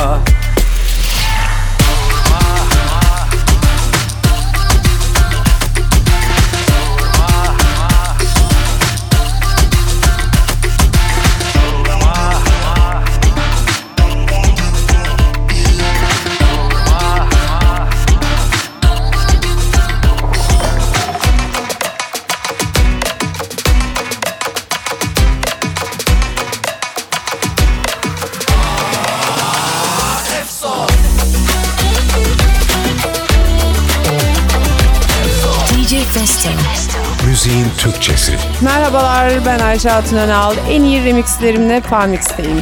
Müziğin 37.38 37.68
Türkçesi. 37.78 38.34
Merhabalar 38.62 39.46
ben 39.46 39.60
Ayşe 39.60 39.90
Hatun 39.90 40.18
Önal. 40.18 40.56
En 40.70 40.82
iyi 40.82 41.06
remixlerimle 41.06 41.82
Palmix'teyim. 41.82 42.62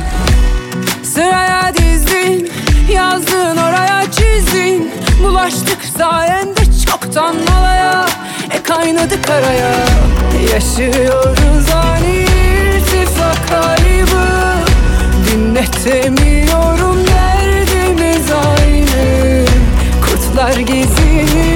Sıraya 1.04 1.74
dizdin 1.74 2.52
Yazdın 2.92 3.58
oraya 3.58 4.04
çizdin 4.12 4.92
Bulaştık 5.24 5.78
sayende 5.98 6.62
çoktan 6.86 7.36
alaya 7.58 8.06
E 8.52 8.64
kaynadı 8.64 9.22
karaya 9.22 9.76
Yaşıyoruz 10.54 11.70
ani 11.74 12.26
irtifak 12.26 13.50
kaybı 13.50 14.26
Dinletemiyorum 15.32 17.08
derdimiz 17.08 18.32
aynı 18.32 19.46
Kurtlar 20.02 20.58
geziniyor 20.58 21.55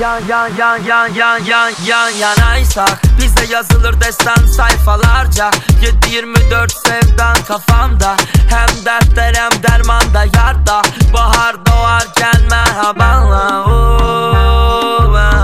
yan 0.00 0.22
yan 0.28 0.48
yan 0.56 0.84
yan 0.84 1.14
yan 1.14 1.44
yan 1.44 1.72
yan 1.84 2.10
yanaysak 2.10 3.02
Bizde 3.18 3.52
yazılır 3.52 4.00
destan 4.00 4.46
sayfalarca 4.46 5.50
7-24 5.82 6.88
sevdan 6.88 7.36
kafamda 7.48 8.16
Hem 8.48 8.84
dertler 8.84 9.34
hem 9.34 9.62
dermanda 9.62 10.24
yarda 10.24 10.82
Bahar 11.14 11.66
doğarken 11.66 12.42
merhabanla 12.50 13.64
oh, 13.66 13.70
oh, 13.70 15.14
oh, 15.14 15.40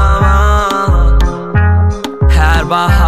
Her 2.31 2.71
bahar 2.71 3.06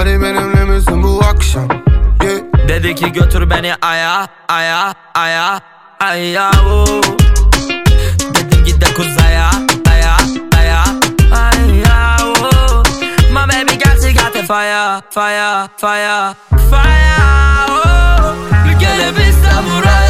Hadi 0.00 0.22
benimle 0.22 0.64
misin 0.64 1.02
bu 1.02 1.22
akşam 1.24 1.68
yeah. 2.22 2.68
Dedi 2.68 2.94
ki 2.94 3.12
götür 3.12 3.50
beni 3.50 3.74
aya 3.82 4.28
aya 4.48 4.94
aya 5.14 5.60
aya 6.00 6.50
uh. 6.50 7.02
Dedim 8.34 8.64
git 8.64 8.80
de 8.80 8.94
kuzaya 8.94 9.50
aya 9.90 10.16
aya 10.58 10.84
aya 11.32 12.16
uh. 12.26 12.82
My 13.32 13.48
baby 13.48 13.78
got 13.78 14.02
she 14.02 14.12
got 14.12 14.32
the 14.32 14.42
fire 14.42 15.02
fire 15.10 15.68
fire 15.76 16.34
fire 16.70 17.66
oh. 17.70 18.34
Gelebilsem 18.80 19.64
buraya 19.76 20.09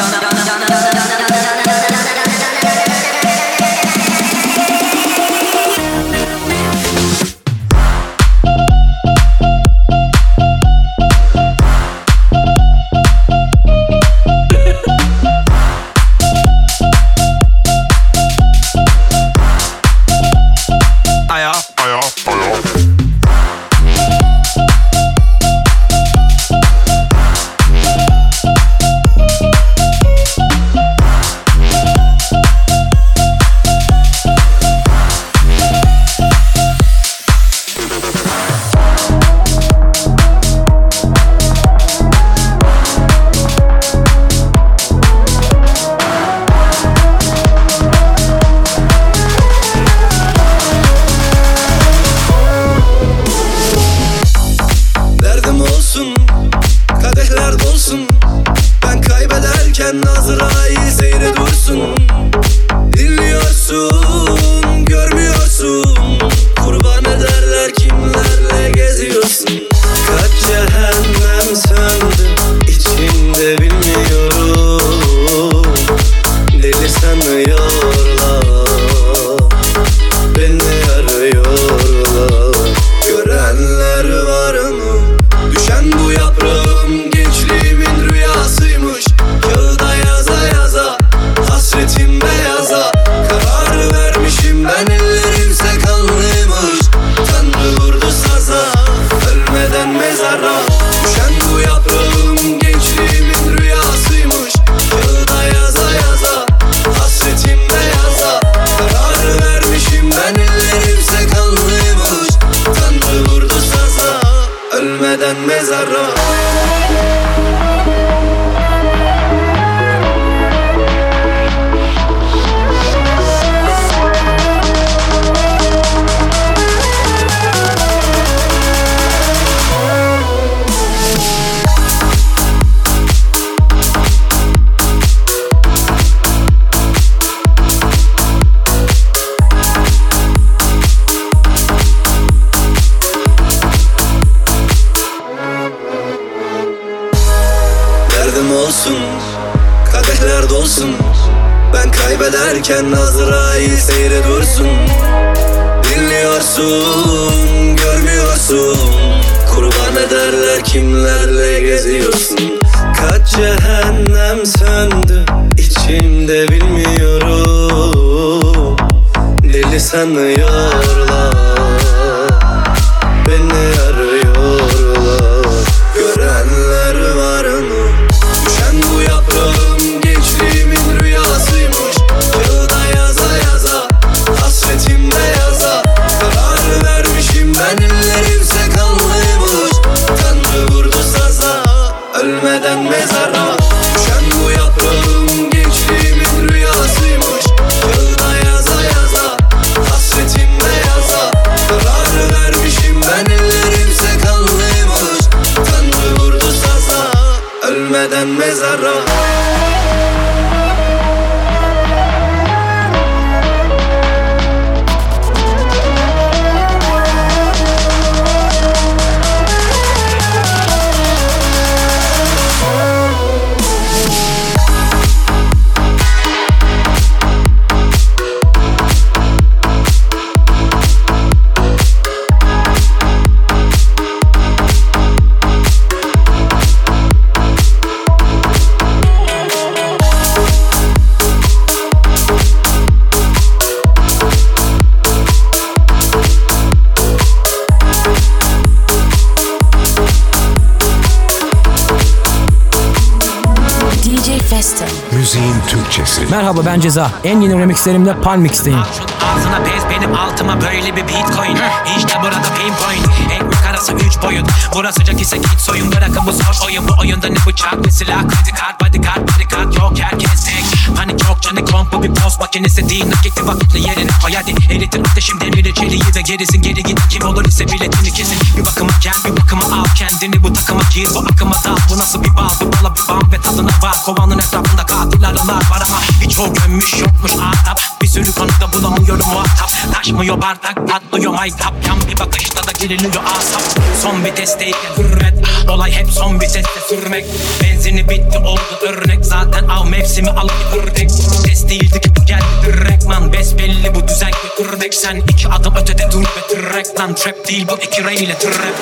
Müziğin 255.41 255.61
Türkçesi. 255.67 256.21
Merhaba 256.31 256.65
ben 256.65 256.79
Ceza. 256.79 257.11
En 257.23 257.41
yeni 257.41 257.59
remixlerimle 257.59 258.15
Palmix'teyim. 258.21 258.79
Ağzına 258.79 259.63
pez 259.63 259.89
benim 259.89 260.15
altıma 260.15 260.61
böyle 260.61 260.95
bir 260.95 261.07
bitcoin 261.07 261.57
İşte 261.97 262.13
burada 262.21 262.35
pinpoint 262.41 263.31
Ekmek 263.33 263.65
arası 263.69 263.93
üç 263.93 264.23
boyut 264.23 264.45
Burası 264.75 264.99
sıcak 264.99 265.21
ise 265.21 265.37
git 265.37 265.59
soyun. 265.61 265.91
Bırakın 265.91 266.23
bu 266.27 266.31
zor 266.31 266.65
oyun. 266.65 266.87
Bu 266.87 266.93
oyunda 267.01 267.27
ne 267.27 267.35
bıçak 267.47 267.85
ne 267.85 267.91
silah. 267.91 268.21
Kredi 268.21 268.51
kart 268.55 268.81
bodyguard 268.81 269.29
bodyguard 269.29 269.73
Yok 269.73 269.99
herkes 269.99 270.45
tek 270.45 270.80
Panik 270.95 271.23
yok 271.23 271.41
canı 271.41 271.65
komp 271.65 271.93
Bu 271.93 272.03
bir 272.03 272.13
post 272.13 272.39
makinesi 272.39 272.89
değil. 272.89 273.05
Nakiti 273.09 273.47
vakitle 273.47 273.79
yerine 273.79 274.11
koy 274.21 274.33
hadi. 274.35 274.73
Eritir 274.73 274.99
ateşim 274.99 275.41
demir 275.41 275.75
çeliği 275.75 276.01
ve 276.15 276.21
gerisin. 276.21 276.61
Geri 276.61 276.83
git 276.83 277.07
kim 277.09 277.25
olur 277.25 277.45
ise 277.45 277.67
biletini 277.67 278.13
kesin. 278.13 278.37
Bir 278.57 278.65
bakıma 278.65 278.91
gel 279.03 279.13
bir 279.25 279.41
bakıma 279.41 279.63
al 279.63 279.85
Kendini. 279.95 280.43
Bu 280.43 280.53
takıma 280.53 280.81
gir 280.93 281.09
bu 281.15 281.19
akıma 281.19 281.55
dal. 281.63 281.77
Bu 281.89 281.97
nasıl 281.97 282.23
bir 282.23 282.35
bal? 282.35 282.49
Bir 282.61 282.65
bala 282.65 282.95
bir 282.95 283.07
bam 283.09 283.31
ve 283.31 283.41
tadına 283.41 283.67
var 283.83 283.97
Kovanın 284.05 284.39
etrafında 284.39 284.85
katil 284.85 285.27
arılar 285.27 285.69
var 285.71 285.83
ama 285.87 285.99
Birçok 286.21 286.55
gömmüş 286.55 286.99
yokmuş 286.99 287.31
adap. 287.33 287.81
Bir 288.01 288.07
sürü 288.07 288.31
konuda 288.31 288.73
bulamıyorum 288.73 289.25
muhatap. 289.27 289.71
Taşmıyor 289.93 290.41
bardak 290.41 290.87
patlıyor 290.89 291.33
maytap. 291.33 291.73
Yan 291.87 291.97
bir 292.11 292.19
bakışta 292.19 292.67
da 292.67 292.71
geriliyor 292.71 293.23
asap. 293.39 293.61
Son 294.01 294.25
vitesteyken 294.25 294.95
hürmet 294.97 295.50
Olay 295.69 295.91
hep 295.91 296.11
son 296.11 296.39
viteste 296.39 296.79
sürmek 296.89 297.25
Benzini 297.63 298.09
bitti 298.09 298.37
oldu 298.37 298.75
örnek 298.81 299.25
Zaten 299.25 299.67
av 299.67 299.85
mevsimi 299.85 300.29
alıp 300.29 300.73
ördek 300.77 301.09
Test 301.45 301.69
değildi 301.69 302.01
ki 302.01 302.09
bu 302.19 302.25
geldi 302.25 302.45
direktman 302.65 303.33
Besbelli 303.33 303.95
bu 303.95 304.07
düzen 304.07 304.31
götürdük 304.43 304.93
Sen 304.93 305.15
iki 305.15 305.47
adım 305.47 305.75
ötede 305.75 306.11
dur 306.11 306.23
ve 306.23 306.47
tırrek 306.49 306.99
lan 306.99 307.15
Trap 307.15 307.47
değil 307.47 307.67
bu 307.71 307.83
iki 307.83 308.03
rey 308.03 308.15
ile 308.15 308.37
trap 308.37 308.75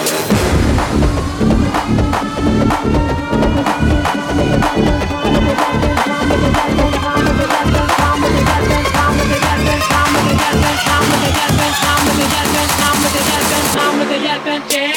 Gelsem 14.69 14.88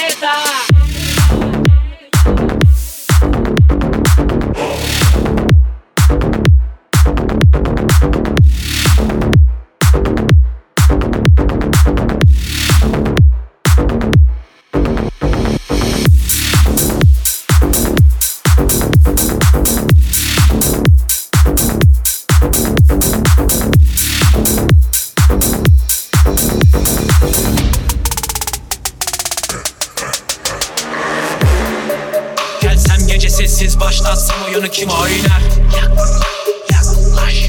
oyunu 34.54 34.68
kim 34.68 34.90
oynar? 34.90 35.42
Yaklaş, 35.76 37.48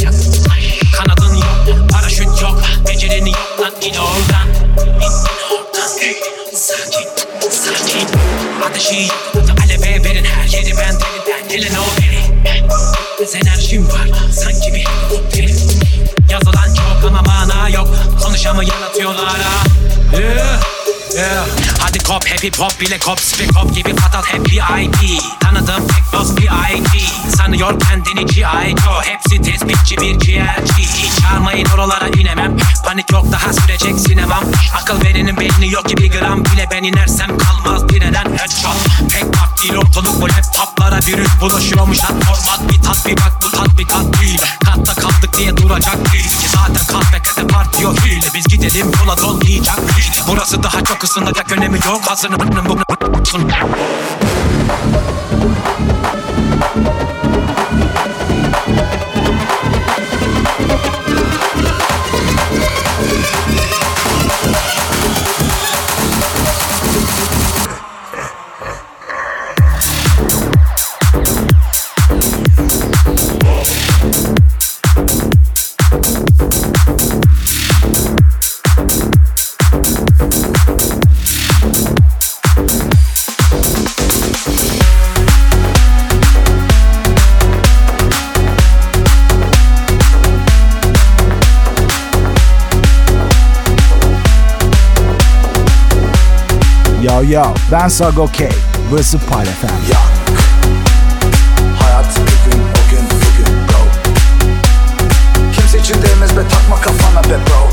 yaklaş 0.00 0.92
Kanadın 0.96 1.34
yok, 1.34 1.90
paraşüt 1.92 2.42
yok 2.42 2.62
Becerini 2.88 3.30
yok 3.30 3.60
lan 3.60 3.72
in 3.82 3.94
oradan. 3.94 4.48
İn 5.00 5.12
oradan. 5.50 5.88
Sakin, 6.54 7.06
sakin. 7.60 8.08
Ateşi 8.64 9.02
yok, 9.02 9.44
aleve 9.64 10.04
verin 10.04 10.24
her 10.24 10.48
yeri 10.48 10.76
ben 10.76 10.76
derinden 10.76 11.48
Gelen 11.48 11.74
o 11.74 12.00
beri. 12.00 12.22
Bez 13.20 13.34
enerjim 13.34 13.88
var, 13.88 14.08
sanki 14.32 14.74
bir 14.74 14.86
helikopterim 14.86 15.56
Yazılan 16.30 16.74
çok 16.74 17.10
ama 17.10 17.22
mana 17.22 17.68
yok 17.68 17.88
Konuşamayan 18.22 18.82
atıyorlar 18.82 19.40
ha 19.40 19.64
Yeah. 21.14 21.46
Hadi 21.80 21.98
kop 21.98 22.24
happy 22.28 22.50
pop 22.50 22.80
bile 22.80 22.98
kop 22.98 23.20
spek 23.20 23.54
kop 23.54 23.74
gibi 23.74 23.94
fatal 23.96 24.22
hep 24.22 24.52
VIP 24.52 25.20
Tanıdım 25.40 25.86
tek 25.88 26.12
boss 26.12 26.30
VIP 26.36 27.02
Sanıyor 27.36 27.80
kendini 27.80 28.26
G.I. 28.26 28.74
Joe. 28.84 29.02
Hepsi 29.02 29.42
tespitçi 29.42 29.96
bir 29.96 30.18
ciğerci 30.18 30.72
Hiç 30.78 31.20
çağırmayın 31.20 31.66
oralara 31.74 32.08
inemem. 32.08 32.56
Panik 32.84 33.12
yok 33.12 33.32
daha 33.32 33.52
sürecek 33.52 33.94
sinemam. 33.98 34.44
Akıl 34.82 35.04
verenin 35.04 35.36
beyni 35.36 35.72
yok 35.72 35.88
ki 35.88 35.96
bir 35.96 36.10
gram 36.10 36.44
bile 36.44 36.68
Ben 36.72 36.82
inersem 36.82 37.38
kalmaz 37.38 37.88
bir 37.88 38.00
neden. 38.00 38.24
Headshot. 38.24 38.76
Pek 39.12 39.24
bak 39.24 39.47
değil 39.62 39.76
ortalık 39.76 40.20
bu 40.20 40.28
laptoplara 40.28 40.98
virüs 41.06 41.40
bulaşıyormuş 41.40 41.98
lan 42.04 42.20
format 42.20 42.72
Bir 42.72 42.82
tat 42.82 43.06
bir 43.06 43.16
bak 43.16 43.32
bu 43.42 43.50
tat 43.50 43.78
bir 43.78 43.86
tat 43.86 44.20
değil 44.20 44.40
Katta 44.64 44.94
kaldık 44.94 45.38
diye 45.38 45.56
duracak 45.56 46.12
değil 46.12 46.28
Ki 46.28 46.48
zaten 46.48 46.86
kat 46.86 47.14
ve 47.14 47.22
kate 47.22 47.46
partiyor 47.46 47.96
hile 47.96 48.26
Biz 48.34 48.44
gidelim 48.44 48.92
yola 49.00 49.18
dolmayacak 49.18 49.78
hile 49.78 50.22
Burası 50.28 50.62
daha 50.62 50.84
çok 50.84 51.04
ısınacak 51.04 51.52
önemi 51.52 51.78
yok 51.86 52.00
Hazırım 52.06 52.40
bu 52.68 52.78
Yo 97.02 97.22
yo 97.22 97.54
ben 97.72 97.88
Sago 97.88 98.26
K. 98.26 98.48
Burası 98.90 99.18
Pal 99.18 99.44
FM. 99.44 99.66
Hayat 101.82 102.06
bir 102.16 102.50
gün 102.52 102.62
o 102.62 102.90
gün 102.90 103.06
bugün 103.10 103.56
bro. 103.68 103.78
Kimse 105.52 105.78
için 105.78 106.02
değmez 106.02 106.36
be 106.36 106.40
takma 106.50 106.80
kafana 106.80 107.24
be 107.24 107.38
bro. 107.46 107.70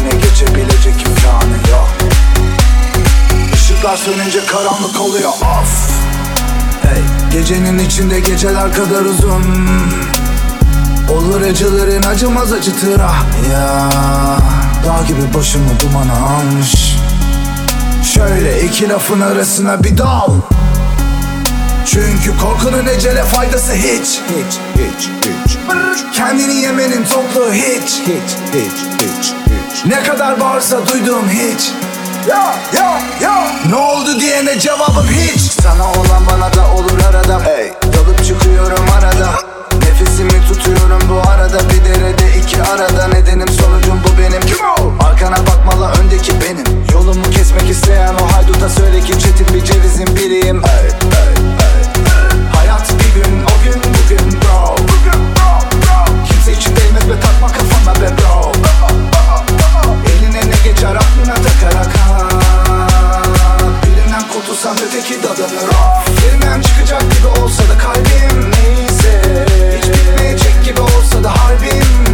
Önüne 0.00 0.20
geçebilecek 0.22 0.94
imkanı 1.06 1.70
yok. 1.70 1.88
Işıklar 3.54 3.96
sönünce 3.96 4.46
karanlık 4.46 5.00
oluyor. 5.00 5.30
Of! 5.30 5.90
Hey 6.82 7.02
gecenin 7.32 7.78
içinde 7.78 8.20
geceler 8.20 8.72
kadar 8.72 9.00
uzun. 9.04 9.44
Olur 11.12 11.40
acıların 11.40 12.02
acımaz 12.02 12.52
acıtır 12.52 13.00
ah 13.00 13.24
ya 13.52 13.88
Dağ 14.86 15.06
gibi 15.06 15.34
başımı 15.34 15.80
dumana 15.80 16.12
almış 16.12 16.87
Şöyle 18.18 18.62
iki 18.62 18.88
lafın 18.88 19.20
arasına 19.20 19.84
bir 19.84 19.98
dal. 19.98 20.30
Çünkü 21.86 22.38
korkunun 22.38 22.86
ecele 22.86 23.22
faydası 23.24 23.72
hiç 23.72 24.20
Hiç, 24.28 24.58
hiç, 24.74 25.08
hiç. 25.24 25.58
Kendini 26.12 26.54
yemenin 26.54 27.04
toplu 27.04 27.52
hiç 27.52 28.00
Hiç, 28.00 28.36
hiç, 28.54 29.02
hiç, 29.02 29.32
hiç. 29.46 29.84
Ne 29.84 30.02
kadar 30.02 30.40
varsa 30.40 30.86
duyduğum 30.86 31.28
hiç. 31.28 31.72
Ya, 32.28 32.54
ya, 32.74 33.00
ya. 33.20 33.46
Ne 33.68 33.76
oldu 33.76 34.20
diyene 34.20 34.58
cevabım 34.58 35.06
hiç. 35.08 35.40
Sana 35.40 35.84
olan 35.84 36.26
bana 36.32 36.54
da 36.54 36.72
olur 36.74 37.04
arada. 37.08 37.40
Hey, 37.44 37.72
dalıp 37.82 38.24
çıkıyorum 38.24 38.84
arada 38.98 39.47
Nefesimi 40.00 40.46
tutuyorum 40.48 41.00
bu 41.10 41.30
arada. 41.30 41.58
Bir 41.70 41.84
derede 41.84 42.38
iki 42.38 42.62
arada 42.62 43.08
Nedenim 43.08 43.48
sonucum 43.48 44.00
bu 44.04 44.18
benim. 44.18 44.40
Kim 44.40 44.56
o? 44.78 45.04
Arkana 45.04 45.36
bakmalı 45.36 45.92
öndeki 46.00 46.32
benim. 46.40 46.84
Yolumu 46.92 47.30
kesmek 47.30 47.70
isteyen 47.70 48.14
o 48.14 48.32
hayduta 48.36 48.68
söyle 48.68 49.00
ki 49.00 49.18
Çetin 49.18 49.54
bir 49.54 49.64
cevizin 49.64 50.16
biriyim. 50.16 50.62
Hey, 50.62 50.82
hey, 50.82 51.34
hey. 51.58 51.84
Hayat 52.56 52.92
bir 52.92 53.22
gün 53.22 53.42
o 53.42 53.64
gün 53.64 53.82
bugün 53.82 54.40
bro. 54.40 54.76
Kimse 56.28 56.52
için 56.52 56.76
değmez 56.76 57.08
be 57.08 57.20
takma 57.20 57.48
kafana 57.48 57.94
be 57.94 58.10
bro. 58.22 58.52
Eline 60.06 60.50
ne 60.50 60.70
geçer 60.70 60.94
aklına 60.94 61.34
takarak 61.34 61.96
ha 61.98 62.67
kurtulsam 64.38 64.76
öteki 64.86 65.22
dadanır 65.22 65.68
Yerimden 66.24 66.60
çıkacak 66.60 67.02
gibi 67.02 67.26
olsa 67.26 67.62
da 67.68 67.78
kalbim 67.78 68.50
neyse. 68.50 69.44
Hiç 69.78 69.88
bitmeyecek 69.88 70.64
gibi 70.64 70.80
olsa 70.80 71.24
da 71.24 71.30
harbim 71.30 72.07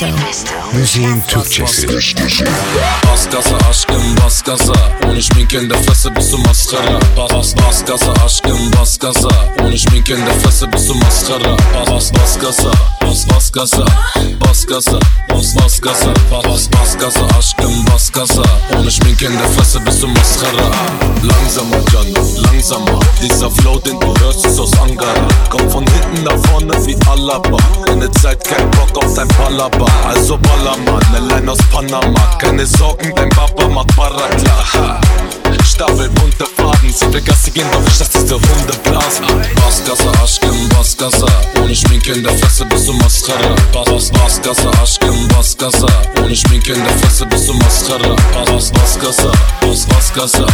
Festo. 0.00 0.50
Müziğin 0.72 1.20
Türkçesi. 1.28 1.88
Bas 3.12 3.30
gaza 3.32 3.56
aşkım 3.70 4.16
bas 4.24 4.42
gaza. 4.42 4.72
13 5.08 5.36
bin 5.36 5.46
kendi 5.46 5.74
fresse 5.74 6.16
bist 6.16 6.32
du 6.32 6.38
maskara. 6.38 7.00
Bas 7.16 7.56
bas 7.56 7.84
gaza 7.84 8.12
aşkım 8.24 8.72
bas 8.80 8.98
gaza. 8.98 9.28
13 9.62 9.92
bin 9.92 10.02
kendi 10.02 10.30
fresse 10.30 10.72
bist 10.72 10.88
du 10.88 10.94
maskara. 10.94 11.56
Bas 11.90 12.12
bas 12.14 12.38
gaza 12.38 12.72
bas 13.02 13.28
bas 13.30 13.52
gaza. 13.52 13.84
Bas 14.40 14.66
gaza 14.66 14.98
bas 15.30 15.54
bas 15.54 15.80
gaza 15.80 16.12
Bas 16.30 16.68
bas 16.72 16.96
gaza 16.98 17.38
aşkım 17.38 17.86
bas 17.86 18.10
gaza 18.10 18.42
13 18.72 19.04
bin 19.04 19.16
kendi 19.16 19.42
fresse 19.56 19.86
bist 19.86 20.02
du 20.02 20.08
maskara 20.08 20.70
Langsamer 21.22 21.84
Canno, 21.92 22.22
langsamer. 22.42 23.00
Dieser 23.22 23.50
Flow, 23.50 23.78
den 23.78 24.00
du 24.00 24.14
hörst, 24.20 24.46
ist 24.46 24.58
aus 24.58 24.72
Ankara 24.80 25.28
Komm 25.50 25.70
von 25.70 25.84
hinten 25.86 26.24
nach 26.24 26.50
vorne 26.50 26.74
wie 26.86 26.96
Alaba. 27.10 27.58
Keine 27.84 28.10
Zeit, 28.12 28.42
kein 28.44 28.70
Bock 28.70 29.04
auf 29.04 29.14
dein 29.14 29.28
Palaba 29.28 29.86
Also 30.08 30.38
Ballermann, 30.38 31.28
Line 31.28 31.50
aus 31.50 31.58
Panama. 31.70 32.38
Keine 32.38 32.66
Sorgen, 32.66 33.12
dein 33.14 33.28
Papa 33.30 33.68
macht 33.68 33.94
Barakla 33.96 35.00
Stapel 35.64 36.08
bunte 36.10 36.44
Faden, 36.56 36.92
sie 36.92 37.12
will 37.12 37.22
Gassi 37.22 37.50
gehen, 37.50 37.66
doch 37.72 37.82
ich 37.86 37.98
lass 37.98 38.10
diese 38.10 38.34
Runde 38.34 38.74
blasen 38.84 39.26
Bas 39.56 39.82
Gaza, 39.86 40.10
aşkım 40.22 40.68
bas 40.76 40.96
Gaza 40.96 41.26
13 41.62 41.90
bin 41.90 42.00
kendi 42.00 42.28
fresse 42.28 42.70
bist 42.70 42.88
du 42.88 42.92
Mascara 42.92 43.54
Bas 43.74 44.12
bas 44.12 44.40
Gaza, 44.42 44.70
aşkım 44.82 45.28
bas 45.36 45.56
Gaza 45.56 45.86
13 46.18 46.50
bin 46.50 46.60
kendi 46.60 46.88
fresse 47.00 47.30
bist 47.30 47.48
du 47.48 47.54
Mascara 47.54 48.16
Bas 48.46 48.72
bas 48.74 48.98
Gaza, 48.98 49.32
bas 49.62 49.86
bas 49.88 50.12
Gaza 50.14 50.46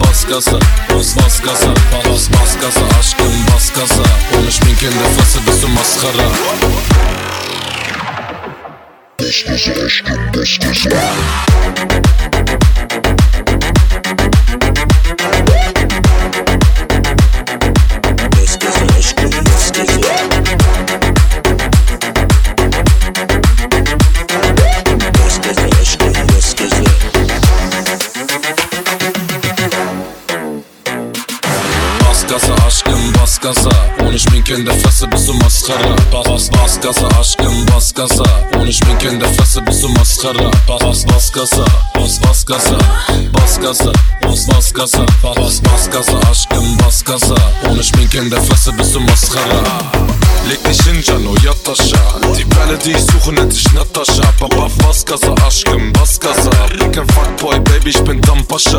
Bas 0.00 0.26
Gaza, 0.28 0.58
bas 0.90 1.16
bas 1.16 1.40
Gaza 1.42 1.74
Bas 2.04 2.28
bas 2.32 2.56
Gaza, 2.60 2.98
aşkım 3.00 3.46
bas 3.54 3.72
Gaza 3.72 4.02
13 4.38 4.62
bin 4.62 4.74
kendi 4.76 5.04
fresse 5.16 5.38
bist 5.46 5.62
du 5.62 5.68
Mascara 5.68 6.28
Bas 9.18 9.44
Gaza, 9.46 9.86
aşkım 9.86 10.18
aşkım 33.48 33.87
bas 34.48 34.62
gaza 34.62 34.64
13 34.64 34.66
bin 34.66 34.68
kendi 34.68 34.70
fresse 34.70 35.06
bist 35.12 35.28
du 35.28 35.34
maskara 35.34 35.96
Bas 36.12 36.50
bas 36.52 36.80
gaza 36.80 37.06
aşkım 37.20 37.66
bas 37.74 37.92
gaza 37.92 38.24
13 38.56 38.82
bin 38.82 38.98
kendi 38.98 39.24
fresse 39.24 39.66
bist 39.66 39.82
du 39.82 39.88
maskara 39.88 40.50
Bas 40.68 41.06
bas 41.06 41.30
gaza 41.32 41.64
bas 41.94 42.20
bas 42.22 42.44
gaza 42.44 42.78
Bas 43.34 43.58
gaza 43.58 43.92
bas 44.22 44.48
bas 44.48 44.72
gaza 44.72 45.06
Bas 45.22 45.60
bas 45.64 45.90
gaza 45.90 46.18
aşkım 46.30 46.78
bas 46.78 47.02
gaza 47.02 47.34
13 47.70 47.94
bin 47.94 48.08
kendi 48.08 48.36
fresse 48.36 48.78
bist 48.78 48.94
du 48.94 49.00
maskara 49.00 49.62
Leg 50.48 50.64
dich 50.64 50.86
hin, 50.86 51.02
Jano, 51.02 51.34
yat 51.44 51.68
aşağı 51.68 52.36
Die 52.36 52.44
Perle, 52.44 52.78
die 52.84 52.90
ich 52.90 53.04
suche, 53.04 53.32
nennt 53.32 53.52
sich 53.52 53.72
Natascha. 53.74 54.22
Papa, 54.40 54.68
bas 54.82 55.04
gaza 55.04 55.34
aşkım 55.46 55.92
bas 55.94 56.18
gaza 56.18 56.50
Bin 56.80 56.92
kein 56.92 57.06
Fuckboy, 57.06 57.58
Baby, 57.58 57.90
ich 57.90 58.00
bin 58.06 58.22
Dampascha. 58.22 58.78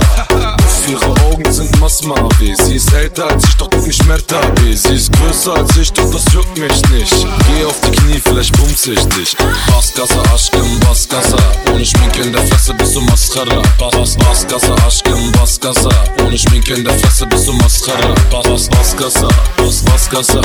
Ihre 0.88 1.14
Augen 1.28 1.52
sind 1.52 1.80
Masmavi. 1.80 2.56
Sie 2.56 2.76
ist 2.76 2.94
älter 2.94 3.28
als 3.28 3.44
ich, 3.44 3.56
doch 3.58 3.70
nicht 3.86 4.06
mehr 4.08 4.26
Tabi 4.26 4.76
Sie 4.76 4.96
ist 4.96 5.12
größer 5.12 5.59
als 5.60 5.78
ich, 5.78 5.92
doch 5.94 6.10
das 6.12 6.24
juckt 6.34 6.58
mich 6.58 6.82
nicht 6.90 7.28
Geh 7.48 7.66
auf 7.66 7.80
die 7.82 7.92
Knie, 7.92 8.20
vielleicht 8.20 8.58
bumps 8.58 8.88
ich 8.88 9.04
dich 9.10 9.36
Bas 9.68 9.94
gaza 9.94 10.22
aşkım 10.34 10.80
bas 10.82 11.08
gaza. 11.10 11.38
13 11.74 11.96
bin 11.96 12.10
kendi 12.12 12.38
fresse 12.38 12.80
bist 12.80 12.96
du 12.96 13.02
maskara. 13.02 13.62
Bas 13.80 14.18
bas 14.18 14.48
gaza 14.48 14.76
aşkım 14.88 15.34
bas 15.34 15.60
gaza. 15.60 15.90
13 16.20 16.52
bin 16.52 16.62
kendi 16.62 16.90
fresse 16.90 17.32
bist 17.32 17.48
du 17.48 17.54
maskara. 17.54 18.16
Bas 18.34 18.70
bas 18.72 18.96
gaza. 18.96 19.28
Bas 19.58 19.86
bas 19.88 20.10
gaza. 20.10 20.42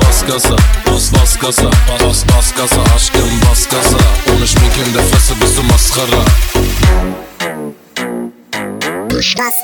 Bas 0.00 0.26
gaza. 0.26 0.56
Bas 0.86 1.12
bas 1.12 1.36
gaza. 1.40 1.70
Bas 1.88 2.24
bas 2.28 2.52
gaza 2.56 2.82
aşkım 2.96 3.30
bas 3.50 3.68
gaza. 3.70 3.98
13 4.36 4.56
bin 4.56 4.70
kendi 4.70 5.08
fresse 5.10 5.34
bist 5.40 5.56
du 5.56 5.62
maskara. 5.62 6.24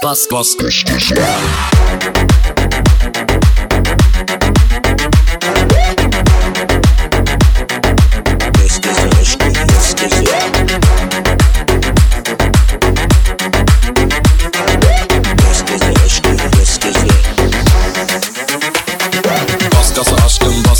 Bas 0.02 0.28
bas 0.30 0.30
bas 0.32 0.56
Bas 0.60 1.12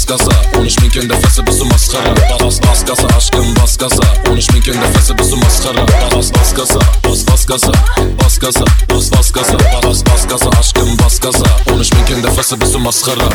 bas 0.08 0.18
gaza 0.18 0.30
13 0.52 0.82
bin 0.82 0.90
kendi 0.90 1.14
fresse 1.14 1.46
bist 1.46 1.60
du 1.60 1.64
maskara. 1.64 2.14
Bas 2.40 2.60
bas 2.60 2.84
gaza 2.84 3.08
aşkım 3.16 3.54
bas 3.56 3.76
gaza 3.76 4.02
13 4.30 4.54
bin 4.54 4.60
kendi 4.60 4.92
fresse 4.92 5.18
bist 5.18 5.32
du 5.32 5.36
maskara. 5.36 5.86
Bas 6.16 6.32
bas 6.32 6.52
gaza 6.54 6.80
bas 7.04 7.26
bas 7.26 7.46
gaza 7.46 7.72
Bas 8.22 8.38
gaza 8.38 8.64
bas 8.88 9.10
bas 9.12 9.32
gaza 9.32 9.58
Bas 9.82 10.04
bas 10.04 10.26
gaza 10.28 10.50
aşkım 10.60 10.98
bas 10.98 11.20
gaza 11.20 11.44
13 11.66 11.92
bin 11.92 12.04
kendi 12.04 12.30
fresse 12.30 12.60
bist 12.60 12.74
du 12.74 12.78
maskara 12.78 13.28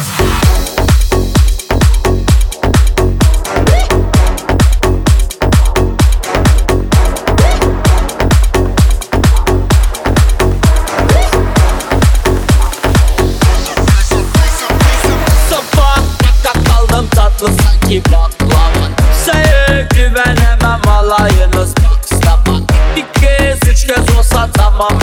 sanki 17.92 18.12
baklava 18.12 18.96
Kimseye 18.98 19.88
güvenemem 19.96 20.82
alayınız. 20.88 21.74
Bakslaman 21.76 22.68
Bir 22.96 23.22
kez 23.22 23.70
üç 23.70 23.88
kez 23.88 24.18
olsa 24.18 24.50
tamam 24.54 25.00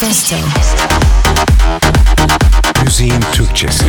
DJ 0.00 0.04
Festo. 0.04 0.36
Müziğin 2.84 3.20
Türkçesi. 3.32 3.84